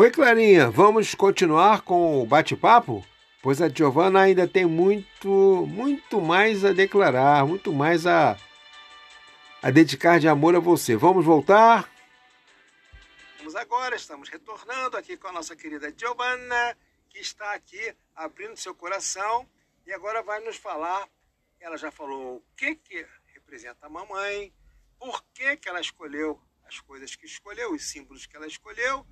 Oi, 0.00 0.10
Clarinha, 0.10 0.70
vamos 0.70 1.14
continuar 1.14 1.82
com 1.82 2.22
o 2.22 2.24
bate-papo? 2.24 3.06
Pois 3.42 3.60
a 3.60 3.68
Giovana 3.68 4.22
ainda 4.22 4.48
tem 4.48 4.64
muito, 4.64 5.28
muito 5.68 6.22
mais 6.22 6.64
a 6.64 6.72
declarar, 6.72 7.46
muito 7.46 7.70
mais 7.70 8.06
a, 8.06 8.34
a 9.60 9.70
dedicar 9.70 10.18
de 10.18 10.26
amor 10.26 10.56
a 10.56 10.58
você. 10.58 10.96
Vamos 10.96 11.22
voltar? 11.22 11.86
Vamos 13.36 13.54
agora, 13.54 13.94
estamos 13.94 14.30
retornando 14.30 14.96
aqui 14.96 15.18
com 15.18 15.28
a 15.28 15.32
nossa 15.32 15.54
querida 15.54 15.92
Giovanna, 15.94 16.78
que 17.10 17.18
está 17.18 17.52
aqui 17.52 17.94
abrindo 18.16 18.56
seu 18.56 18.74
coração 18.74 19.46
e 19.86 19.92
agora 19.92 20.22
vai 20.22 20.40
nos 20.40 20.56
falar. 20.56 21.06
Ela 21.60 21.76
já 21.76 21.90
falou 21.90 22.36
o 22.36 22.42
que, 22.56 22.74
que 22.74 23.06
representa 23.34 23.84
a 23.84 23.90
mamãe, 23.90 24.50
por 24.98 25.22
que, 25.34 25.58
que 25.58 25.68
ela 25.68 25.78
escolheu 25.78 26.40
as 26.66 26.80
coisas 26.80 27.14
que 27.14 27.26
escolheu, 27.26 27.74
os 27.74 27.82
símbolos 27.82 28.24
que 28.24 28.34
ela 28.34 28.46
escolheu. 28.46 29.04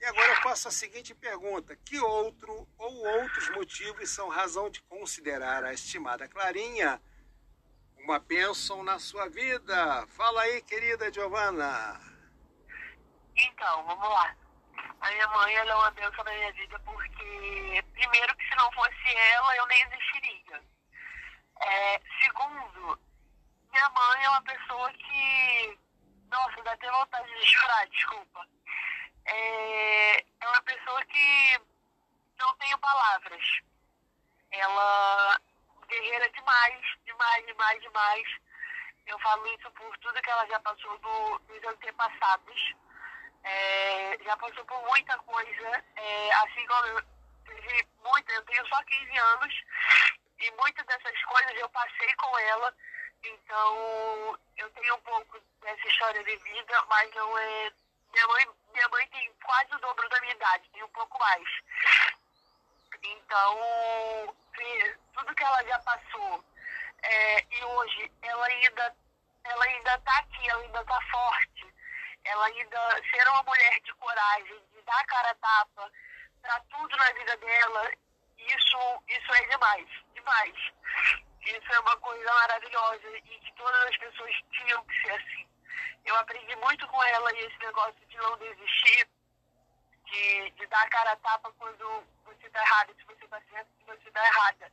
E 0.00 0.04
agora 0.04 0.28
eu 0.32 0.42
faço 0.42 0.68
a 0.68 0.70
seguinte 0.70 1.14
pergunta: 1.14 1.76
que 1.76 1.98
outro 1.98 2.68
ou 2.78 3.06
outros 3.06 3.48
motivos 3.50 4.10
são 4.10 4.28
razão 4.28 4.70
de 4.70 4.82
considerar 4.82 5.64
a 5.64 5.72
estimada 5.72 6.28
Clarinha 6.28 7.00
uma 7.98 8.18
bênção 8.18 8.82
na 8.82 8.98
sua 8.98 9.28
vida? 9.28 10.06
Fala 10.08 10.42
aí, 10.42 10.62
querida 10.62 11.12
Giovanna. 11.12 12.00
Então, 13.36 13.84
vamos 13.84 14.08
lá. 14.08 14.36
A 15.00 15.10
minha 15.10 15.28
mãe 15.28 15.54
ela 15.54 15.72
é 15.72 15.74
uma 15.74 15.90
bênção 15.90 16.24
na 16.24 16.32
minha 16.32 16.52
vida 16.52 16.78
porque, 16.80 17.84
primeiro, 17.92 18.36
que 18.36 18.48
se 18.48 18.54
não 18.56 18.72
fosse 18.72 19.16
ela, 19.32 19.56
eu 19.56 19.66
nem 19.66 19.82
existiria. 19.82 20.62
É, 21.60 22.00
segundo, 22.22 22.98
minha 23.72 23.88
mãe 23.90 24.24
é 24.24 24.28
uma 24.30 24.42
pessoa 24.42 24.92
que. 24.92 25.78
Nossa, 26.30 26.62
dá 26.62 26.72
até 26.72 26.90
vontade 26.90 27.28
de 27.40 27.46
chorar, 27.46 27.86
desculpa. 27.88 28.46
É, 29.26 30.20
é 30.20 30.48
uma 30.48 30.62
pessoa 30.62 31.04
que 31.06 31.60
não 32.38 32.54
tenho 32.56 32.78
palavras. 32.78 33.60
Ela 34.50 35.40
guerreira 35.88 36.28
demais, 36.30 36.84
demais, 37.04 37.46
demais, 37.46 37.82
demais. 37.82 38.28
eu 39.06 39.18
falo 39.20 39.46
isso 39.46 39.70
por 39.72 39.96
tudo 39.98 40.20
que 40.22 40.30
ela 40.30 40.46
já 40.46 40.60
passou 40.60 40.98
do, 40.98 41.38
dos 41.38 41.64
antepassados. 41.64 42.74
É, 43.44 44.18
já 44.24 44.36
passou 44.36 44.64
por 44.64 44.82
muita 44.88 45.16
coisa, 45.18 45.84
é, 45.94 46.32
assim 46.32 46.66
como 46.66 46.86
eu 46.86 47.02
tive 47.44 47.88
muita, 48.02 48.32
eu 48.32 48.44
tenho 48.44 48.66
só 48.66 48.82
15 48.82 49.18
anos, 49.18 49.54
e 50.40 50.50
muitas 50.50 50.84
dessas 50.86 51.22
coisas 51.22 51.54
eu 51.54 51.68
passei 51.68 52.12
com 52.14 52.38
ela, 52.38 52.74
então 53.22 54.38
eu 54.56 54.68
tenho 54.70 54.96
um 54.96 55.00
pouco 55.00 55.40
dessa 55.60 55.88
história 55.88 56.24
de 56.24 56.36
vida, 56.36 56.84
mas 56.88 57.14
não 57.14 57.38
é. 57.38 57.72
Minha 58.12 58.26
mãe, 58.28 58.48
minha 58.76 58.88
mãe 58.90 59.08
tem 59.08 59.32
quase 59.42 59.74
o 59.74 59.78
dobro 59.78 60.08
da 60.10 60.20
minha 60.20 60.34
idade, 60.34 60.68
tem 60.70 60.82
um 60.82 60.88
pouco 60.88 61.18
mais. 61.18 61.48
Então, 63.02 64.36
tudo 65.14 65.34
que 65.34 65.42
ela 65.42 65.64
já 65.64 65.78
passou, 65.80 66.44
é, 67.02 67.44
e 67.50 67.64
hoje 67.64 68.12
ela 68.22 68.46
ainda 68.46 68.96
ela 69.44 69.64
ainda 69.64 69.94
está 69.94 70.18
aqui, 70.18 70.50
ela 70.50 70.60
ainda 70.60 70.80
está 70.80 71.00
forte, 71.10 71.74
ela 72.24 72.46
ainda 72.46 73.02
ser 73.10 73.28
uma 73.28 73.42
mulher 73.44 73.80
de 73.80 73.94
coragem, 73.94 74.62
de 74.74 74.82
dar 74.82 75.00
a 75.00 75.06
cara 75.06 75.30
a 75.30 75.34
tapa 75.36 75.92
para 76.42 76.60
tudo 76.70 76.96
na 76.96 77.12
vida 77.12 77.36
dela, 77.36 77.90
isso, 78.38 79.02
isso 79.08 79.34
é 79.34 79.46
demais, 79.48 79.88
demais. 80.14 80.54
Isso 81.42 81.72
é 81.72 81.78
uma 81.78 81.96
coisa 81.98 82.34
maravilhosa 82.34 83.18
e 83.18 83.38
que 83.38 83.52
todas 83.52 83.82
as 83.84 83.96
pessoas 83.98 84.36
tinham 84.50 84.84
que 84.84 85.02
ser 85.02 85.12
assim. 85.12 85.48
Eu 86.06 86.16
aprendi 86.16 86.54
muito 86.56 86.86
com 86.86 87.02
ela 87.02 87.32
e 87.34 87.44
esse 87.44 87.58
negócio 87.58 88.06
de 88.08 88.16
não 88.16 88.38
desistir, 88.38 89.08
de, 90.04 90.50
de 90.52 90.66
dar 90.68 90.82
a 90.82 90.88
cara 90.88 91.12
a 91.12 91.16
tapa 91.16 91.52
quando 91.58 92.04
você 92.24 92.46
está 92.46 92.60
errada, 92.60 92.94
se 92.94 93.04
você 93.04 93.24
está 93.24 93.40
certo, 93.50 93.68
se 93.76 93.84
você 93.84 94.08
está 94.08 94.24
errada. 94.24 94.72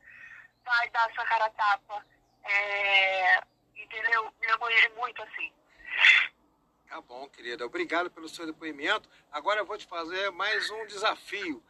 Vai 0.64 0.90
dar 0.92 1.10
a 1.10 1.14
sua 1.14 1.26
cara 1.26 1.46
a 1.46 1.50
tapa. 1.50 2.06
É, 2.44 3.42
entendeu? 3.76 4.32
Minha 4.40 4.58
mãe 4.58 4.76
é 4.76 4.90
muito 4.90 5.24
assim. 5.24 5.52
Tá 6.88 7.02
bom, 7.02 7.28
querida. 7.30 7.66
Obrigado 7.66 8.12
pelo 8.12 8.30
seu 8.30 8.46
depoimento. 8.46 9.10
Agora 9.32 9.60
eu 9.60 9.66
vou 9.66 9.78
te 9.78 9.88
fazer 9.88 10.30
mais 10.32 10.70
um 10.70 10.86
desafio. 10.86 11.64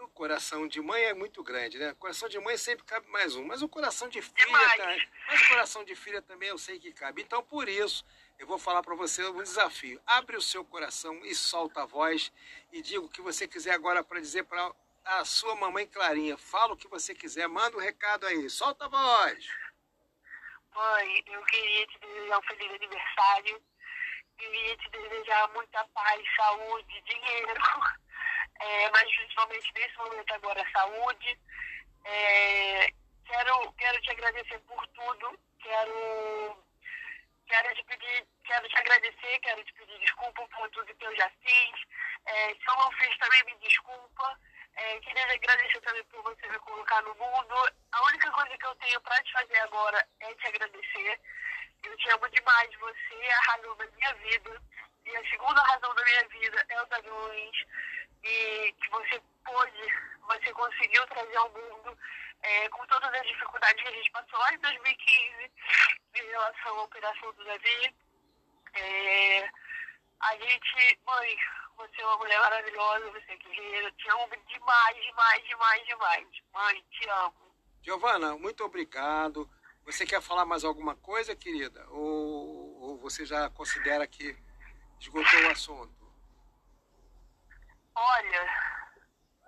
O 0.00 0.08
coração 0.08 0.66
de 0.66 0.80
mãe 0.80 1.04
é 1.04 1.14
muito 1.14 1.44
grande, 1.44 1.78
né? 1.78 1.92
O 1.92 1.96
coração 1.96 2.28
de 2.28 2.40
mãe 2.40 2.56
sempre 2.56 2.84
cabe 2.84 3.06
mais 3.08 3.36
um, 3.36 3.44
mas 3.44 3.62
o 3.62 3.68
coração 3.68 4.08
de 4.08 4.20
filha, 4.20 4.76
tá... 4.76 4.96
mas 5.28 5.42
o 5.42 5.48
coração 5.48 5.84
de 5.84 5.94
filha 5.94 6.20
também 6.22 6.48
eu 6.48 6.58
sei 6.58 6.80
que 6.80 6.92
cabe. 6.92 7.22
Então 7.22 7.42
por 7.44 7.68
isso 7.68 8.04
eu 8.40 8.46
vou 8.46 8.58
falar 8.58 8.82
para 8.82 8.94
você 8.94 9.22
um 9.26 9.42
desafio. 9.42 10.00
Abre 10.06 10.34
o 10.34 10.40
seu 10.40 10.64
coração 10.64 11.14
e 11.26 11.34
solta 11.34 11.82
a 11.82 11.86
voz 11.86 12.32
e 12.72 12.80
diga 12.80 13.04
o 13.04 13.08
que 13.08 13.20
você 13.20 13.46
quiser 13.46 13.72
agora 13.72 14.02
para 14.02 14.18
dizer 14.18 14.44
para 14.44 14.72
a 15.04 15.24
sua 15.26 15.54
mamãe 15.54 15.86
Clarinha. 15.86 16.38
Fala 16.38 16.72
o 16.72 16.76
que 16.76 16.88
você 16.88 17.14
quiser, 17.14 17.46
manda 17.46 17.76
um 17.76 17.80
recado 17.80 18.26
aí. 18.26 18.48
Solta 18.48 18.86
a 18.86 18.88
voz. 18.88 19.46
Mãe, 20.74 21.22
eu 21.26 21.44
queria 21.44 21.86
te 21.86 21.98
desejar 21.98 22.38
um 22.38 22.42
feliz 22.42 22.74
aniversário. 22.74 23.62
Queria 24.38 24.76
te 24.78 24.90
desejar 24.90 25.48
muita 25.52 25.84
paz, 25.88 26.22
saúde, 26.36 27.02
dinheiro. 27.02 27.54
É, 28.62 28.90
mas 28.90 29.10
principalmente 29.16 29.72
nesse 29.74 29.96
momento 29.96 30.34
agora, 30.34 30.62
saúde. 30.70 31.40
É, 32.04 32.92
quero, 33.24 33.72
quero 33.72 34.02
te 34.02 34.10
agradecer 34.10 34.58
por 34.60 34.86
tudo. 34.88 35.40
Quero, 35.62 36.62
quero 37.50 37.74
te 37.74 37.84
pedir, 37.84 38.26
quero 38.44 38.68
te 38.68 38.78
agradecer, 38.78 39.40
quero 39.40 39.64
te 39.64 39.72
pedir 39.74 39.98
desculpa 39.98 40.46
por 40.48 40.70
tudo 40.70 40.94
que 40.94 41.04
eu 41.04 41.16
já 41.16 41.28
fiz. 41.42 41.74
É, 42.26 42.54
se 42.54 42.62
eu 42.66 42.76
não 42.76 42.92
fiz 42.92 43.18
também 43.18 43.44
me 43.44 43.56
desculpa. 43.58 44.38
É, 44.76 45.00
queria 45.00 45.24
agradecer 45.24 45.80
também 45.80 46.04
por 46.04 46.22
você 46.22 46.46
me 46.48 46.58
colocar 46.60 47.02
no 47.02 47.14
mundo. 47.16 47.54
A 47.90 48.02
única 48.04 48.30
coisa 48.30 48.56
que 48.56 48.66
eu 48.66 48.74
tenho 48.76 49.00
para 49.00 49.22
te 49.24 49.32
fazer 49.32 49.58
agora 49.58 50.08
é 50.20 50.34
te 50.34 50.46
agradecer. 50.46 51.20
Eu 51.82 51.96
te 51.96 52.10
amo 52.10 52.28
demais. 52.30 52.70
Você 52.78 53.14
é 53.16 53.34
a 53.34 53.40
razão 53.40 53.76
da 53.76 53.86
minha 53.86 54.14
vida. 54.14 54.62
E 55.06 55.16
a 55.16 55.28
segunda 55.28 55.60
razão 55.62 55.92
da 55.94 56.04
minha 56.04 56.28
vida 56.28 56.64
é 56.68 56.82
o 56.82 56.86
da 56.86 56.98
Luiz. 56.98 57.56
E 58.22 58.72
que 58.80 58.90
você 58.90 59.20
pôde, 59.44 59.82
você 60.20 60.52
conseguiu 60.52 61.04
trazer 61.08 61.36
ao 61.36 61.50
mundo, 61.50 61.98
é, 62.42 62.68
com 62.68 62.86
todas 62.86 63.12
as 63.12 63.26
dificuldades 63.26 63.82
que 63.82 63.88
a 63.88 63.92
gente 63.92 64.10
passou 64.12 64.38
lá 64.38 64.54
em 64.54 64.58
2015, 64.58 65.52
em 66.14 66.26
relação 66.26 66.78
à 66.78 66.82
operação 66.82 67.32
do 67.34 67.44
Davi. 67.44 67.94
É, 68.74 69.50
a 70.20 70.36
gente, 70.36 71.00
mãe, 71.06 71.36
você 71.76 72.02
é 72.02 72.06
uma 72.06 72.18
mulher 72.18 72.38
maravilhosa, 72.40 73.10
você 73.10 73.32
é 73.32 73.36
guerreira. 73.36 73.92
Te 73.92 74.08
amo 74.10 74.28
demais, 74.46 75.02
demais, 75.02 75.48
demais, 75.48 75.86
demais. 75.86 76.26
Mãe, 76.52 76.84
te 76.90 77.08
amo. 77.08 77.54
Giovana, 77.82 78.36
muito 78.36 78.64
obrigado. 78.64 79.48
Você 79.84 80.04
quer 80.04 80.20
falar 80.20 80.44
mais 80.44 80.62
alguma 80.64 80.94
coisa, 80.94 81.34
querida? 81.34 81.86
Ou, 81.88 82.80
ou 82.80 82.98
você 82.98 83.24
já 83.24 83.48
considera 83.50 84.06
que 84.06 84.36
esgotou 85.00 85.40
o 85.44 85.50
assunto? 85.50 86.00
Olha, 87.94 88.44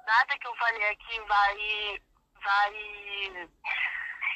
nada 0.06 0.38
que 0.38 0.46
eu 0.46 0.56
falei 0.56 0.88
aqui 0.88 1.20
vai. 1.20 2.02
vai 2.42 3.50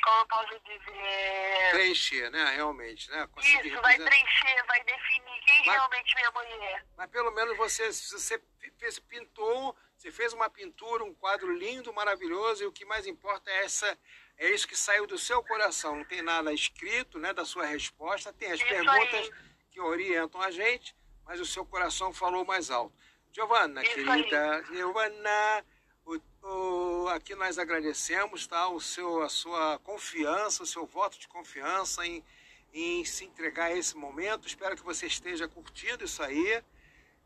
como 0.07 0.21
eu 0.21 0.27
posso 0.27 0.61
dizer. 0.61 1.71
Preencher, 1.73 2.31
né? 2.31 2.55
Realmente, 2.55 3.11
né? 3.11 3.27
Conseguir 3.33 3.67
Isso, 3.67 3.83
vai 3.83 3.99
preencher, 3.99 4.65
vai 4.69 4.85
definir 4.85 5.41
quem 5.45 5.67
mas, 5.67 5.75
realmente 5.75 6.15
minha 6.15 6.31
mãe 6.31 6.67
é. 6.67 6.83
Mas 6.97 7.11
pelo 7.11 7.31
menos 7.33 7.57
você, 7.57 7.93
você 7.93 8.41
fez, 8.79 9.01
pintou, 9.01 9.77
você 9.97 10.13
fez 10.13 10.33
uma 10.33 10.49
pintura, 10.49 11.03
um 11.03 11.13
quadro 11.13 11.53
lindo, 11.53 11.93
maravilhoso, 11.93 12.63
e 12.63 12.67
o 12.67 12.73
que 12.73 12.85
mais 12.85 13.07
importa 13.07 13.51
é 13.51 13.65
essa. 13.65 13.99
É 14.39 14.49
isso 14.51 14.69
que 14.69 14.77
saiu 14.77 15.07
do 15.07 15.19
seu 15.19 15.43
coração. 15.43 15.97
Não 15.97 16.05
tem 16.05 16.23
nada 16.23 16.53
escrito, 16.53 17.19
né? 17.19 17.33
Da 17.33 17.45
sua 17.45 17.67
resposta. 17.67 18.33
Tem 18.33 18.53
as 18.53 18.61
isso 18.61 18.69
perguntas 18.69 19.15
aí. 19.15 19.33
que 19.73 19.81
orientam 19.81 20.41
a 20.41 20.53
gente, 20.53 20.95
mas 21.25 21.41
o 21.41 21.47
seu 21.47 21.67
coração 21.67 22.13
falou 22.13 22.45
mais 22.45 22.71
alto. 22.71 22.95
Giovana, 23.33 23.83
isso 23.83 23.95
querida, 23.95 24.57
aí. 24.57 24.65
Giovana 24.67 25.65
o, 26.07 26.21
o, 26.47 27.09
aqui 27.09 27.35
nós 27.35 27.59
agradecemos 27.59 28.47
tá, 28.47 28.69
o 28.69 28.81
seu, 28.81 29.23
a 29.23 29.29
sua 29.29 29.79
confiança, 29.81 30.63
o 30.63 30.67
seu 30.67 30.87
voto 30.87 31.19
de 31.19 31.27
confiança 31.27 32.07
em, 32.07 32.25
em 32.73 33.05
se 33.05 33.25
entregar 33.25 33.67
a 33.67 33.77
esse 33.77 33.97
momento. 33.97 34.47
Espero 34.47 34.77
que 34.77 34.85
você 34.85 35.07
esteja 35.07 35.49
curtindo 35.49 36.05
isso 36.05 36.23
aí. 36.23 36.63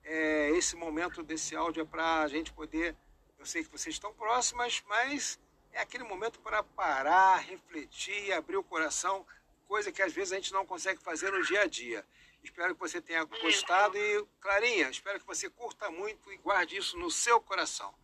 É, 0.03 0.51
esse 0.53 0.77
momento 0.77 1.23
desse 1.23 1.55
áudio 1.55 1.83
é 1.83 1.85
para 1.85 2.23
a 2.23 2.29
gente 2.29 2.53
poder. 2.53 2.97
Eu 3.39 3.45
sei 3.45 3.63
que 3.63 3.71
vocês 3.71 3.95
estão 3.95 4.15
próximas, 4.15 4.83
mas 4.89 5.39
é 5.73 5.81
aquele 5.81 6.05
momento 6.05 6.41
para 6.41 6.63
parar, 6.63 7.37
refletir, 7.37 8.33
abrir 8.33 8.57
o 8.57 8.65
coração, 8.65 9.27
coisa 9.69 9.93
que 9.93 10.03
às 10.03 10.13
vezes 10.13 10.33
a 10.33 10.37
gente 10.37 10.53
não 10.53 10.65
consegue 10.65 11.03
fazer 11.03 11.31
no 11.31 11.43
dia 11.45 11.63
a 11.63 11.67
dia. 11.67 12.05
Espero 12.43 12.75
que 12.75 12.81
você 12.81 13.01
tenha 13.03 13.23
gostado 13.25 13.99
e, 13.99 14.27
Clarinha, 14.41 14.89
espero 14.89 15.21
que 15.21 15.27
você 15.27 15.51
curta 15.51 15.91
muito 15.91 16.33
e 16.33 16.39
guarde 16.39 16.79
isso 16.79 16.97
no 16.99 17.11
seu 17.11 17.39
coração. 17.41 17.95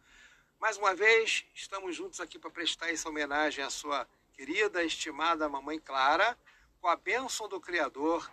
Mais 0.59 0.77
uma 0.79 0.95
vez, 0.95 1.45
estamos 1.55 1.95
juntos 1.95 2.21
aqui 2.21 2.38
para 2.38 2.51
prestar 2.51 2.90
essa 2.90 3.09
homenagem 3.09 3.62
à 3.62 3.71
sua 3.71 4.09
querida, 4.33 4.83
estimada 4.83 5.49
mamãe 5.49 5.79
Clara, 5.79 6.37
com 6.81 6.88
a 6.88 6.97
bênção 6.97 7.49
do 7.49 7.61
Criador, 7.61 8.31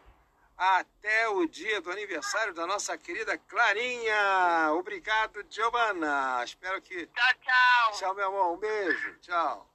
até 0.57 1.27
o 1.27 1.45
dia 1.47 1.81
do 1.81 1.91
aniversário 1.91 2.53
da 2.53 2.65
nossa 2.65 2.97
querida 2.97 3.37
Clarinha. 3.37 4.71
Obrigado, 4.73 5.45
Giovana. 5.49 6.41
Espero 6.43 6.81
que. 6.81 7.07
Tchau, 7.07 7.33
tchau. 7.41 7.91
Tchau, 7.99 8.15
meu 8.15 8.27
amor. 8.27 8.53
Um 8.53 8.57
beijo. 8.57 9.19
Tchau. 9.19 9.69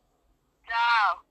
Tchau. 0.65 1.28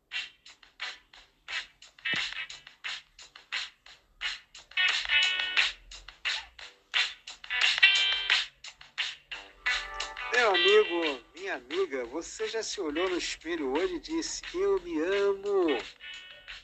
Meu 10.37 10.53
amigo, 10.53 11.23
minha 11.35 11.55
amiga, 11.55 12.05
você 12.05 12.47
já 12.47 12.61
se 12.61 12.79
olhou 12.79 13.09
no 13.09 13.17
espelho 13.17 13.73
hoje 13.73 13.95
e 13.95 13.99
disse: 13.99 14.43
Eu 14.53 14.79
me 14.81 14.99
amo. 14.99 15.65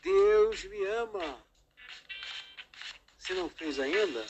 Deus 0.04 0.64
me 0.66 0.86
ama. 0.86 1.44
Se 3.18 3.34
não 3.34 3.50
fez 3.50 3.80
ainda? 3.80 4.24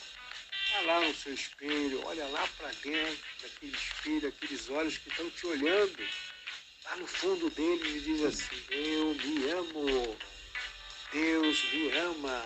Vá 0.72 0.80
lá 0.80 1.00
no 1.02 1.14
seu 1.14 1.34
espelho, 1.34 2.02
olha 2.06 2.26
lá 2.28 2.48
para 2.56 2.68
dentro 2.82 3.18
daquele 3.42 3.76
espelho, 3.76 4.28
aqueles 4.28 4.70
olhos 4.70 4.96
que 4.96 5.10
estão 5.10 5.28
te 5.28 5.46
olhando. 5.46 6.08
Lá 6.86 6.96
no 6.96 7.06
fundo 7.06 7.50
deles 7.50 8.02
diz 8.02 8.24
assim: 8.24 8.64
Eu 8.70 9.14
me 9.14 9.50
amo. 9.50 10.16
Deus 11.12 11.64
me 11.70 11.90
ama. 11.90 12.42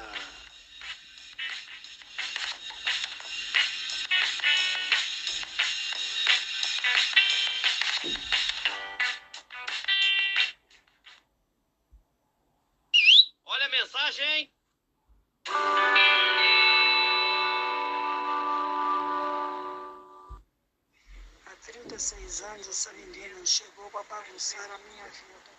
Essa 21.98 22.92
menina 22.92 23.44
chegou 23.44 23.90
para 23.90 24.04
bagunçar 24.04 24.70
a 24.70 24.78
minha 24.78 25.04
vida. 25.08 25.50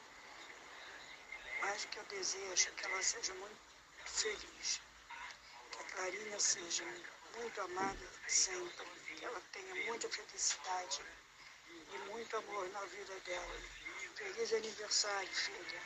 Mas 1.60 1.84
que 1.84 2.00
eu 2.00 2.04
desejo 2.06 2.72
que 2.72 2.86
ela 2.86 3.04
seja 3.04 3.34
muito 3.34 3.60
feliz. 4.06 4.82
Que 5.70 5.80
a 5.80 5.84
Clarinha 5.84 6.40
seja 6.40 6.86
muito 7.36 7.60
amada 7.60 8.08
sempre, 8.26 8.86
que 9.18 9.26
ela 9.26 9.42
tenha 9.52 9.86
muita 9.88 10.08
felicidade 10.08 11.02
e 11.68 11.98
muito 12.10 12.38
amor 12.38 12.70
na 12.70 12.86
vida 12.86 13.20
dela. 13.20 13.62
Feliz 14.16 14.54
aniversário, 14.54 15.36
filha. 15.36 15.82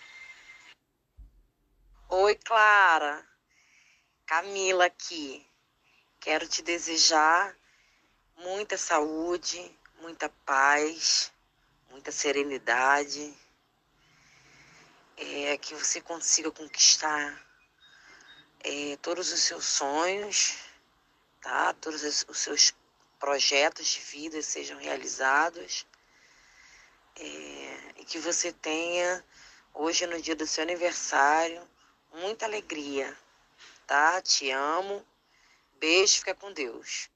Oi, 2.09 2.35
Clara. 2.35 3.27
Camila 4.27 4.85
aqui. 4.85 5.49
Quero 6.19 6.47
te 6.47 6.61
desejar 6.61 7.57
muita 8.35 8.77
saúde, 8.77 9.75
muita 10.03 10.27
paz, 10.45 11.31
muita 11.89 12.11
serenidade. 12.11 13.33
É, 15.15 15.57
que 15.57 15.73
você 15.75 16.01
consiga 16.01 16.51
conquistar 16.51 17.41
é, 18.59 18.97
todos 19.01 19.31
os 19.31 19.39
seus 19.39 19.63
sonhos, 19.63 20.57
tá? 21.39 21.73
Todos 21.75 22.03
os 22.27 22.37
seus 22.37 22.73
projetos 23.17 23.87
de 23.87 23.99
vida 24.01 24.41
sejam 24.41 24.77
realizados. 24.77 25.85
É, 27.15 27.93
e 27.97 28.05
que 28.05 28.19
você 28.19 28.51
tenha, 28.51 29.23
hoje 29.73 30.05
no 30.07 30.21
dia 30.21 30.35
do 30.35 30.47
seu 30.47 30.63
aniversário, 30.63 31.65
muita 32.11 32.45
alegria, 32.45 33.15
tá? 33.87 34.21
Te 34.21 34.51
amo. 34.51 35.05
Beijo, 35.79 36.15
fica 36.15 36.35
com 36.35 36.51
Deus. 36.51 37.09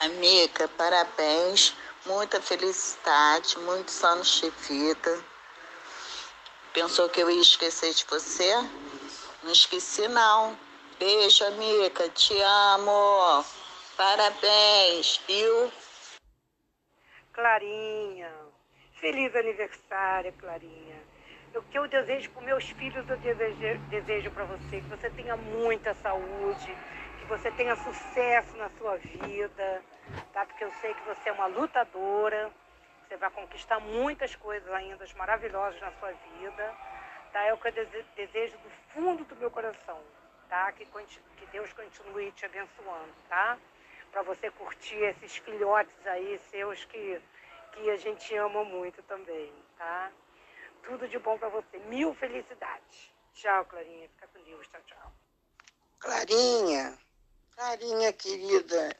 Amiga, 0.00 0.68
parabéns, 0.68 1.74
muita 2.08 2.40
felicidade, 2.40 3.58
muitos 3.58 4.02
anos 4.02 4.40
de 4.40 4.50
vida. 4.50 5.22
Pensou 6.72 7.08
que 7.10 7.20
eu 7.20 7.30
ia 7.30 7.40
esquecer 7.40 7.92
de 7.92 8.04
você? 8.06 8.50
Não 9.42 9.52
esqueci 9.52 10.08
não. 10.08 10.58
Beijo, 10.98 11.44
amiga, 11.44 12.08
te 12.08 12.34
amo. 12.40 13.44
Parabéns, 13.96 15.20
viu? 15.28 15.70
Clarinha, 17.32 18.32
feliz 19.00 19.34
aniversário, 19.36 20.32
Clarinha. 20.40 20.96
O 21.54 21.62
que 21.62 21.78
eu 21.78 21.86
desejo 21.88 22.30
para 22.30 22.42
meus 22.42 22.64
filhos, 22.70 23.08
eu 23.08 23.16
desejo, 23.18 23.78
desejo 23.90 24.30
para 24.30 24.44
você 24.44 24.80
que 24.80 24.88
você 24.88 25.10
tenha 25.10 25.36
muita 25.36 25.94
saúde, 25.94 26.76
que 27.18 27.26
você 27.26 27.50
tenha 27.52 27.76
sucesso 27.76 28.56
na 28.56 28.70
sua 28.78 28.96
vida, 28.96 29.82
tá? 30.32 30.44
Porque 30.46 30.64
eu 30.64 30.72
sei 30.80 30.94
que 30.94 31.02
você 31.02 31.28
é 31.28 31.32
uma 31.32 31.46
lutadora, 31.46 32.50
você 33.06 33.16
vai 33.16 33.30
conquistar 33.30 33.80
muitas 33.80 34.34
coisas 34.36 34.70
ainda 34.72 35.04
maravilhosas 35.16 35.80
na 35.80 35.90
sua 35.92 36.12
vida, 36.12 36.74
tá? 37.32 37.42
É 37.44 37.54
o 37.54 37.58
que 37.58 37.68
eu 37.68 37.86
desejo 38.16 38.58
do 38.58 38.70
fundo 38.92 39.24
do 39.24 39.36
meu 39.36 39.50
coração, 39.50 40.00
tá? 40.48 40.70
Que, 40.72 40.84
que 40.84 41.46
Deus 41.52 41.72
continue 41.72 42.32
te 42.32 42.44
abençoando, 42.44 43.14
tá? 43.28 43.58
Para 44.10 44.22
você 44.22 44.50
curtir 44.50 44.96
esses 44.96 45.36
filhotes 45.38 46.06
aí 46.06 46.38
seus 46.50 46.84
que, 46.86 47.20
que 47.72 47.90
a 47.90 47.96
gente 47.96 48.34
ama 48.36 48.64
muito 48.64 49.02
também, 49.04 49.52
tá? 49.76 50.10
Tudo 50.82 51.08
de 51.08 51.18
bom 51.18 51.38
para 51.38 51.48
você. 51.48 51.78
Mil 51.80 52.14
felicidades. 52.14 53.12
Tchau, 53.34 53.64
Clarinha. 53.66 54.08
Fica 54.08 54.26
com 54.28 54.42
Deus. 54.42 54.66
Tchau, 54.68 54.80
tchau. 54.86 55.12
Clarinha, 56.00 56.96
Clarinha 57.54 58.12
querida, 58.12 58.96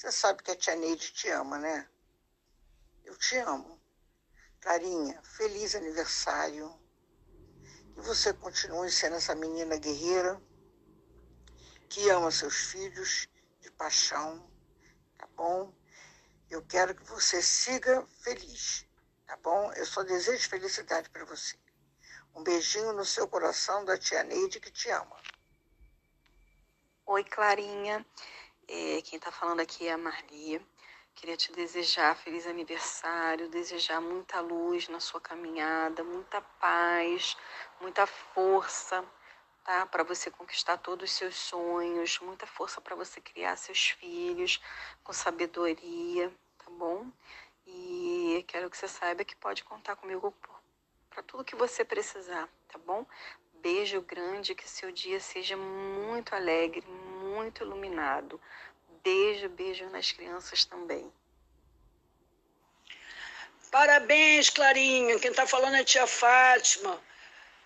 você 0.00 0.10
sabe 0.10 0.42
que 0.42 0.50
a 0.50 0.56
tia 0.56 0.74
Neide 0.76 1.12
te 1.12 1.28
ama, 1.28 1.58
né? 1.58 1.86
Eu 3.04 3.14
te 3.18 3.36
amo. 3.36 3.78
Clarinha, 4.58 5.22
feliz 5.22 5.74
aniversário. 5.74 6.74
Que 7.92 8.00
você 8.00 8.32
continue 8.32 8.90
sendo 8.90 9.16
essa 9.16 9.34
menina 9.34 9.76
guerreira 9.76 10.40
que 11.90 12.08
ama 12.08 12.30
seus 12.30 12.56
filhos 12.56 13.28
de 13.60 13.70
paixão, 13.72 14.50
tá 15.18 15.28
bom? 15.36 15.74
Eu 16.48 16.64
quero 16.64 16.94
que 16.94 17.04
você 17.04 17.42
siga 17.42 18.06
feliz 18.22 18.88
tá 19.26 19.36
bom? 19.36 19.70
Eu 19.74 19.84
só 19.84 20.02
desejo 20.02 20.48
felicidade 20.48 21.10
para 21.10 21.26
você. 21.26 21.58
Um 22.34 22.42
beijinho 22.42 22.94
no 22.94 23.04
seu 23.04 23.28
coração 23.28 23.84
da 23.84 23.98
tia 23.98 24.22
Neide 24.22 24.60
que 24.60 24.70
te 24.70 24.88
ama. 24.88 25.20
Oi, 27.04 27.22
Clarinha. 27.22 28.06
É, 28.72 29.02
quem 29.02 29.16
está 29.16 29.32
falando 29.32 29.58
aqui 29.58 29.88
é 29.88 29.92
a 29.92 29.98
Marlia. 29.98 30.62
Queria 31.16 31.36
te 31.36 31.50
desejar 31.50 32.14
feliz 32.14 32.46
aniversário, 32.46 33.48
desejar 33.48 34.00
muita 34.00 34.40
luz 34.40 34.88
na 34.88 35.00
sua 35.00 35.20
caminhada, 35.20 36.04
muita 36.04 36.40
paz, 36.40 37.36
muita 37.80 38.06
força, 38.06 39.04
tá? 39.64 39.86
Para 39.86 40.04
você 40.04 40.30
conquistar 40.30 40.76
todos 40.76 41.10
os 41.10 41.16
seus 41.16 41.34
sonhos, 41.34 42.20
muita 42.20 42.46
força 42.46 42.80
para 42.80 42.94
você 42.94 43.20
criar 43.20 43.56
seus 43.56 43.88
filhos 43.90 44.62
com 45.02 45.12
sabedoria, 45.12 46.32
tá 46.56 46.70
bom? 46.70 47.10
E 47.66 48.44
quero 48.46 48.70
que 48.70 48.76
você 48.76 48.86
saiba 48.86 49.24
que 49.24 49.34
pode 49.34 49.64
contar 49.64 49.96
comigo 49.96 50.32
para 51.10 51.24
tudo 51.24 51.44
que 51.44 51.56
você 51.56 51.84
precisar, 51.84 52.48
tá 52.68 52.78
bom? 52.78 53.04
Beijo 53.54 54.00
grande, 54.00 54.54
que 54.54 54.68
seu 54.68 54.92
dia 54.92 55.18
seja 55.18 55.56
muito 55.56 56.36
alegre, 56.36 56.86
muito 57.40 57.64
iluminado. 57.64 58.38
Beijo, 59.02 59.48
beijo 59.48 59.88
nas 59.88 60.12
crianças 60.12 60.64
também. 60.66 61.10
Parabéns, 63.70 64.50
Clarinha. 64.50 65.18
Quem 65.18 65.30
está 65.30 65.46
falando 65.46 65.76
é 65.76 65.84
tia 65.84 66.06
Fátima. 66.06 67.00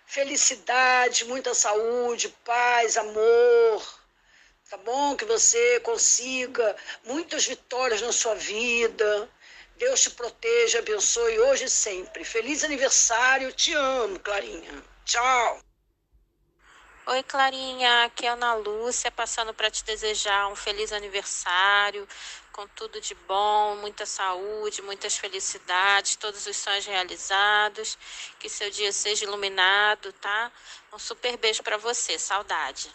Felicidade, 0.05 1.25
muita 1.25 1.53
saúde, 1.53 2.29
paz, 2.45 2.95
amor. 2.95 3.99
Tá 4.69 4.77
bom? 4.77 5.15
Que 5.15 5.25
você 5.25 5.79
consiga 5.81 6.75
muitas 7.03 7.45
vitórias 7.45 8.01
na 8.01 8.13
sua 8.13 8.35
vida. 8.35 9.29
Deus 9.77 10.03
te 10.03 10.11
proteja, 10.11 10.79
abençoe 10.79 11.37
hoje 11.39 11.65
e 11.65 11.69
sempre. 11.69 12.23
Feliz 12.23 12.63
aniversário, 12.63 13.51
te 13.51 13.73
amo, 13.73 14.17
Clarinha. 14.19 14.83
Tchau. 15.03 15.64
Oi, 17.07 17.21
Clarinha, 17.21 18.05
aqui 18.05 18.25
é 18.25 18.29
a 18.29 18.33
Ana 18.33 18.55
Lúcia, 18.55 19.11
passando 19.11 19.53
para 19.53 19.69
te 19.69 19.83
desejar 19.85 20.47
um 20.47 20.55
feliz 20.55 20.91
aniversário, 20.91 22.07
com 22.51 22.67
tudo 22.69 22.99
de 22.99 23.13
bom, 23.13 23.75
muita 23.75 24.07
saúde, 24.07 24.81
muitas 24.81 25.15
felicidades, 25.15 26.15
todos 26.15 26.47
os 26.47 26.57
sonhos 26.57 26.87
realizados, 26.87 27.95
que 28.39 28.49
seu 28.49 28.71
dia 28.71 28.91
seja 28.91 29.23
iluminado, 29.25 30.11
tá? 30.13 30.51
Um 30.91 30.97
super 30.97 31.37
beijo 31.37 31.61
para 31.61 31.77
você, 31.77 32.17
saudade. 32.17 32.91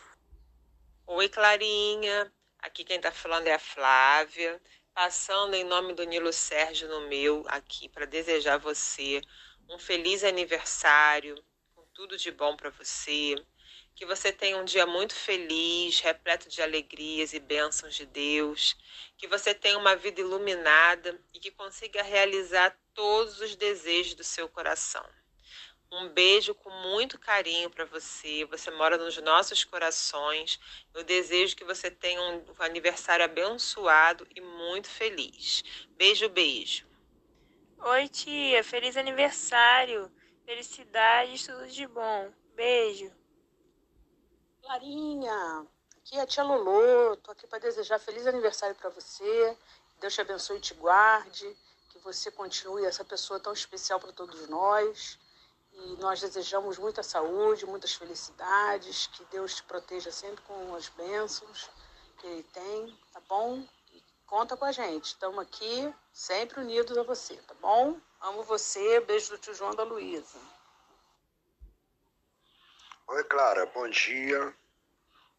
Oi, 1.07 1.29
Clarinha, 1.29 2.33
aqui 2.59 2.83
quem 2.83 3.01
tá 3.01 3.12
falando 3.12 3.46
é 3.46 3.55
a 3.55 3.61
Flávia 3.61 4.61
passando 4.92 5.55
em 5.55 5.62
nome 5.62 5.94
do 5.94 6.03
Nilo 6.03 6.33
Sérgio 6.33 6.88
no 6.88 7.09
meu 7.09 7.44
aqui 7.46 7.88
para 7.88 8.07
desejar 8.07 8.55
a 8.55 8.59
você 8.59 9.20
um 9.68 9.79
feliz 9.79 10.25
aniversário, 10.25 11.40
com 11.77 11.85
tudo 11.94 12.16
de 12.16 12.33
bom 12.33 12.57
para 12.57 12.70
você. 12.70 13.37
Que 13.94 14.07
você 14.07 14.33
tenha 14.33 14.57
um 14.57 14.64
dia 14.64 14.87
muito 14.87 15.14
feliz, 15.14 16.00
repleto 16.00 16.48
de 16.48 16.62
alegrias 16.62 17.33
e 17.33 17.38
bênçãos 17.38 17.94
de 17.94 18.07
Deus. 18.07 18.76
Que 19.16 19.26
você 19.26 19.55
tenha 19.55 19.76
uma 19.76 19.94
vida 19.94 20.20
iluminada 20.20 21.20
e 21.35 21.38
que 21.38 21.50
consiga 21.50 22.03
realizar 22.03 22.76
todos 22.94 23.40
os 23.40 23.55
desejos 23.57 24.14
do 24.14 24.24
seu 24.24 24.48
coração. 24.48 25.07
Um 25.92 26.09
beijo 26.09 26.55
com 26.55 26.70
muito 26.70 27.18
carinho 27.18 27.68
para 27.68 27.85
você. 27.85 28.44
Você 28.44 28.70
mora 28.70 28.96
nos 28.96 29.16
nossos 29.18 29.64
corações. 29.64 30.61
Eu 30.94 31.03
desejo 31.03 31.57
que 31.57 31.64
você 31.64 31.90
tenha 31.90 32.22
um 32.22 32.44
aniversário 32.61 33.24
abençoado 33.24 34.24
e 34.35 34.40
muito 34.40 34.88
feliz. 34.88 35.64
Beijo, 35.96 36.29
beijo. 36.29 36.87
Oi, 37.79 38.09
tia. 38.09 38.62
Feliz 38.62 38.96
aniversário. 38.96 40.11
Felicidades, 40.46 41.44
tudo 41.44 41.66
de 41.66 41.87
bom. 41.88 42.33
Beijo. 42.55 43.19
Clarinha, 44.70 45.66
aqui 45.96 46.16
é 46.16 46.20
a 46.20 46.26
tia 46.28 46.44
Lolo. 46.44 47.16
Tô 47.16 47.33
aqui 47.33 47.44
para 47.44 47.59
desejar 47.59 47.98
feliz 47.98 48.24
aniversário 48.24 48.76
para 48.76 48.88
você. 48.88 49.59
Deus 49.98 50.14
te 50.14 50.20
abençoe 50.20 50.59
e 50.59 50.61
te 50.61 50.74
guarde. 50.74 51.56
Que 51.88 51.98
você 51.98 52.30
continue 52.30 52.85
essa 52.85 53.04
pessoa 53.04 53.40
tão 53.40 53.52
especial 53.52 53.98
para 53.98 54.12
todos 54.12 54.48
nós. 54.48 55.18
E 55.72 55.96
nós 55.96 56.20
desejamos 56.20 56.78
muita 56.78 57.02
saúde, 57.02 57.66
muitas 57.66 57.94
felicidades, 57.94 59.09
que 59.09 59.24
Deus 59.24 59.56
te 59.56 59.64
proteja 59.64 60.12
sempre 60.12 60.40
com 60.42 60.72
as 60.76 60.88
bênçãos 60.90 61.68
que 62.18 62.28
Ele 62.28 62.44
tem, 62.44 62.96
tá 63.12 63.20
bom? 63.28 63.66
E 63.92 64.00
conta 64.24 64.56
com 64.56 64.66
a 64.66 64.70
gente. 64.70 65.06
Estamos 65.06 65.40
aqui 65.40 65.92
sempre 66.12 66.61
unidos 66.61 66.96
a 66.96 67.02
você, 67.02 67.35
tá 67.38 67.54
bom? 67.61 67.96
Amo 68.20 68.44
você. 68.44 69.00
Beijo 69.00 69.30
do 69.30 69.38
tio 69.38 69.52
João 69.52 69.74
da 69.74 69.83
Luísa. 69.83 70.38
Oi, 73.12 73.25
Clara. 73.25 73.66
Bom 73.66 73.88
dia. 73.88 74.55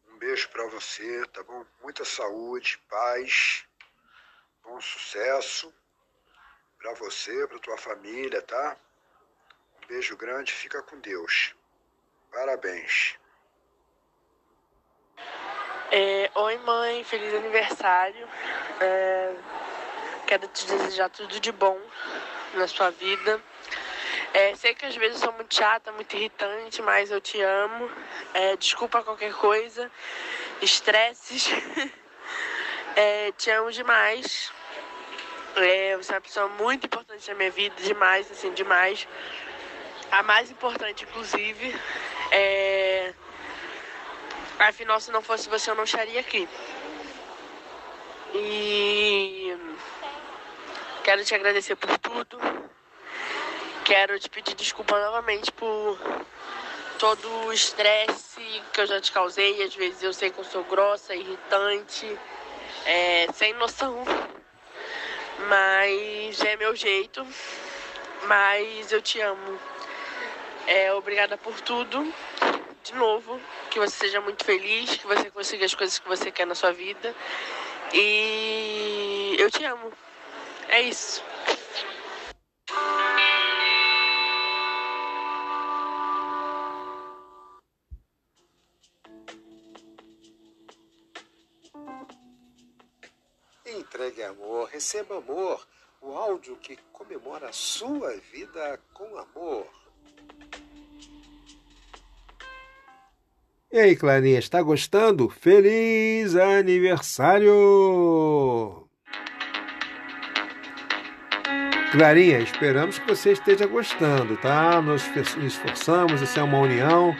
Um 0.06 0.18
beijo 0.18 0.46
para 0.50 0.66
você, 0.66 1.26
tá 1.28 1.42
bom? 1.42 1.64
Muita 1.80 2.04
saúde, 2.04 2.78
paz, 2.86 3.64
bom 4.62 4.78
sucesso 4.78 5.72
para 6.76 6.92
você, 6.92 7.46
para 7.46 7.58
tua 7.60 7.78
família, 7.78 8.42
tá? 8.42 8.76
Beijo 9.88 10.18
grande, 10.18 10.52
fica 10.52 10.82
com 10.82 11.00
Deus. 11.00 11.54
Parabéns. 12.30 13.18
É, 15.90 16.30
Oi, 16.34 16.58
mãe, 16.58 17.02
feliz 17.04 17.32
aniversário. 17.32 18.28
É, 18.82 19.34
quero 20.26 20.46
te 20.48 20.66
desejar 20.66 21.08
tudo 21.08 21.40
de 21.40 21.50
bom 21.50 21.80
na 22.52 22.68
sua 22.68 22.90
vida. 22.90 23.42
É, 24.34 24.54
sei 24.54 24.74
que 24.74 24.86
às 24.86 24.96
vezes 24.96 25.20
eu 25.20 25.26
sou 25.28 25.32
muito 25.34 25.54
chata, 25.54 25.92
muito 25.92 26.16
irritante, 26.16 26.80
mas 26.80 27.10
eu 27.10 27.20
te 27.20 27.40
amo. 27.40 27.90
É, 28.32 28.56
desculpa 28.56 29.02
qualquer 29.02 29.32
coisa, 29.34 29.90
estresses. 30.60 31.48
É, 32.94 33.32
te 33.32 33.50
amo 33.50 33.72
demais. 33.72 34.52
É, 35.56 35.96
você 35.96 36.12
é 36.12 36.14
uma 36.14 36.20
pessoa 36.20 36.48
muito 36.48 36.84
importante 36.84 37.26
na 37.26 37.34
minha 37.34 37.50
vida, 37.50 37.74
demais, 37.82 38.30
assim, 38.30 38.52
demais. 38.52 39.08
A 40.10 40.22
mais 40.22 40.50
importante, 40.50 41.04
inclusive. 41.04 41.74
É... 42.30 43.14
Afinal, 44.58 45.00
se 45.00 45.10
não 45.10 45.22
fosse 45.22 45.48
você, 45.48 45.70
eu 45.70 45.74
não 45.74 45.84
estaria 45.84 46.20
aqui. 46.20 46.46
E 48.34 49.56
quero 51.02 51.24
te 51.24 51.34
agradecer 51.34 51.76
por 51.76 51.96
tudo. 51.96 52.38
Quero 53.92 54.18
te 54.18 54.30
pedir 54.30 54.54
desculpa 54.54 54.98
novamente 54.98 55.52
por 55.52 55.98
todo 56.98 57.28
o 57.44 57.52
estresse 57.52 58.62
que 58.72 58.80
eu 58.80 58.86
já 58.86 58.98
te 58.98 59.12
causei. 59.12 59.62
Às 59.62 59.74
vezes 59.74 60.02
eu 60.02 60.14
sei 60.14 60.30
que 60.30 60.38
eu 60.38 60.44
sou 60.44 60.64
grossa, 60.64 61.14
irritante, 61.14 62.18
é, 62.86 63.26
sem 63.34 63.52
noção. 63.52 64.02
Mas 65.46 66.42
é 66.42 66.56
meu 66.56 66.74
jeito. 66.74 67.22
Mas 68.22 68.90
eu 68.90 69.02
te 69.02 69.20
amo. 69.20 69.60
É, 70.66 70.94
obrigada 70.94 71.36
por 71.36 71.60
tudo. 71.60 72.02
De 72.84 72.94
novo, 72.94 73.38
que 73.70 73.78
você 73.78 73.94
seja 73.94 74.22
muito 74.22 74.42
feliz, 74.42 74.96
que 74.96 75.06
você 75.06 75.30
consiga 75.30 75.66
as 75.66 75.74
coisas 75.74 75.98
que 75.98 76.08
você 76.08 76.30
quer 76.30 76.46
na 76.46 76.54
sua 76.54 76.72
vida. 76.72 77.14
E 77.92 79.36
eu 79.38 79.50
te 79.50 79.62
amo. 79.66 79.92
É 80.70 80.80
isso. 80.80 81.22
Receba 94.82 95.18
amor. 95.18 95.64
O 96.00 96.12
áudio 96.12 96.56
que 96.56 96.76
comemora 96.92 97.48
a 97.50 97.52
sua 97.52 98.16
vida 98.32 98.80
com 98.92 99.16
amor. 99.16 99.68
E 103.70 103.78
aí, 103.78 103.94
Clarinha, 103.94 104.40
está 104.40 104.60
gostando? 104.60 105.28
Feliz 105.28 106.34
aniversário! 106.34 107.52
Clarinha, 111.92 112.40
esperamos 112.40 112.98
que 112.98 113.06
você 113.06 113.30
esteja 113.32 113.66
gostando, 113.66 114.36
tá? 114.38 114.82
Nós 114.82 115.08
esforçamos, 115.36 116.20
isso 116.20 116.40
é 116.40 116.42
uma 116.42 116.58
união, 116.58 117.14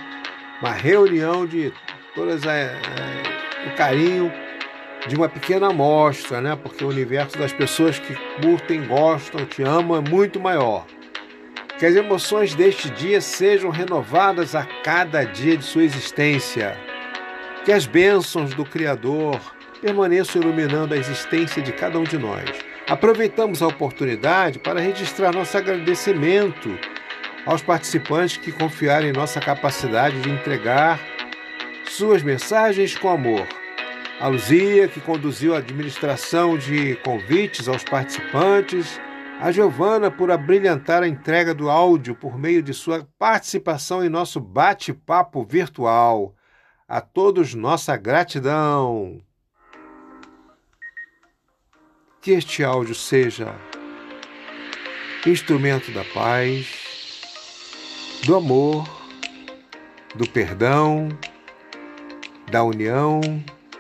uma 0.61 0.73
reunião 0.73 1.47
de 1.47 1.73
todas 2.17 2.45
a, 2.45 2.51
a, 2.53 3.69
o 3.69 3.77
carinho 3.77 4.33
de 5.07 5.17
uma 5.17 5.29
pequena 5.29 5.69
amostra, 5.69 6.41
né? 6.41 6.57
Porque 6.57 6.85
o 6.85 6.89
universo 6.89 7.37
das 7.39 7.53
pessoas 7.53 7.99
que 7.99 8.15
curtem, 8.41 8.87
gostam, 8.87 9.45
te 9.45 9.63
amam 9.63 9.97
é 9.97 10.11
muito 10.11 10.39
maior. 10.39 10.87
Que 11.79 11.87
as 11.87 11.97
emoções 11.97 12.55
deste 12.55 12.89
dia 12.91 13.21
sejam 13.21 13.71
renovadas 13.71 14.55
a 14.55 14.65
cada 14.85 15.25
dia 15.25 15.57
de 15.57 15.65
sua 15.65 15.83
existência. 15.83 16.77
Que 17.65 17.73
as 17.73 17.87
bênçãos 17.87 18.55
do 18.55 18.65
Criador 18.65 19.41
permaneçam 19.81 20.41
iluminando 20.41 20.95
a 20.95 20.97
existência 20.97 21.61
de 21.61 21.73
cada 21.73 21.99
um 21.99 22.05
de 22.05 22.17
nós. 22.17 22.45
Aproveitamos 22.89 23.63
a 23.63 23.67
oportunidade 23.67 24.59
para 24.59 24.81
registrar 24.81 25.33
nosso 25.33 25.57
agradecimento 25.57 26.79
aos 27.45 27.63
participantes 27.63 28.37
que 28.37 28.53
confiaram 28.53 29.09
em 29.09 29.13
nossa 29.13 29.41
capacidade 29.41 30.21
de 30.21 30.31
entregar 30.31 31.01
suas 31.85 32.23
mensagens 32.23 32.97
com 32.97 33.11
amor. 33.11 33.62
A 34.21 34.29
Luzia, 34.29 34.87
que 34.87 35.01
conduziu 35.01 35.55
a 35.55 35.59
administração 35.59 36.57
de 36.57 36.97
convites 36.97 37.67
aos 37.67 37.83
participantes, 37.83 39.01
a 39.41 39.51
Giovana 39.51 40.11
por 40.11 40.31
abrilhantar 40.31 41.03
a 41.03 41.09
entrega 41.09 41.53
do 41.53 41.69
áudio 41.69 42.15
por 42.15 42.39
meio 42.39 42.63
de 42.63 42.73
sua 42.73 43.09
participação 43.19 44.05
em 44.05 44.09
nosso 44.09 44.39
bate-papo 44.41 45.45
virtual. 45.45 46.37
A 46.87 47.01
todos 47.01 47.55
nossa 47.55 47.97
gratidão. 47.97 49.21
Que 52.21 52.33
este 52.33 52.63
áudio 52.63 52.95
seja 52.95 53.53
instrumento 55.27 55.91
da 55.91 56.05
paz, 56.05 57.21
do 58.25 58.37
amor, 58.37 58.87
do 60.15 60.29
perdão, 60.29 61.09
da 62.49 62.63
união 62.63 63.21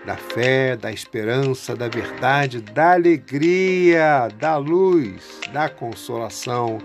da 0.04 0.16
fé, 0.16 0.76
da 0.76 0.90
esperança, 0.90 1.76
da 1.76 1.88
verdade, 1.88 2.60
da 2.60 2.92
alegria, 2.92 4.28
da 4.38 4.56
luz, 4.56 5.40
da 5.52 5.68
consolação, 5.68 6.78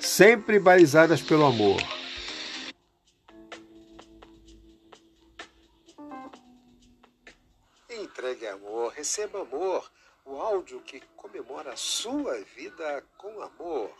sempre 0.00 0.58
balizadas 0.58 1.20
pelo 1.20 1.44
amor. 1.46 1.80
Entregue 7.90 8.46
amor, 8.46 8.92
receba 8.92 9.42
amor, 9.42 9.90
o 10.24 10.36
áudio 10.40 10.80
que 10.80 11.00
comemora 11.16 11.72
a 11.72 11.76
sua 11.76 12.38
vida 12.56 13.02
com 13.16 13.42
amor. 13.42 13.90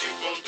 what 0.00 0.38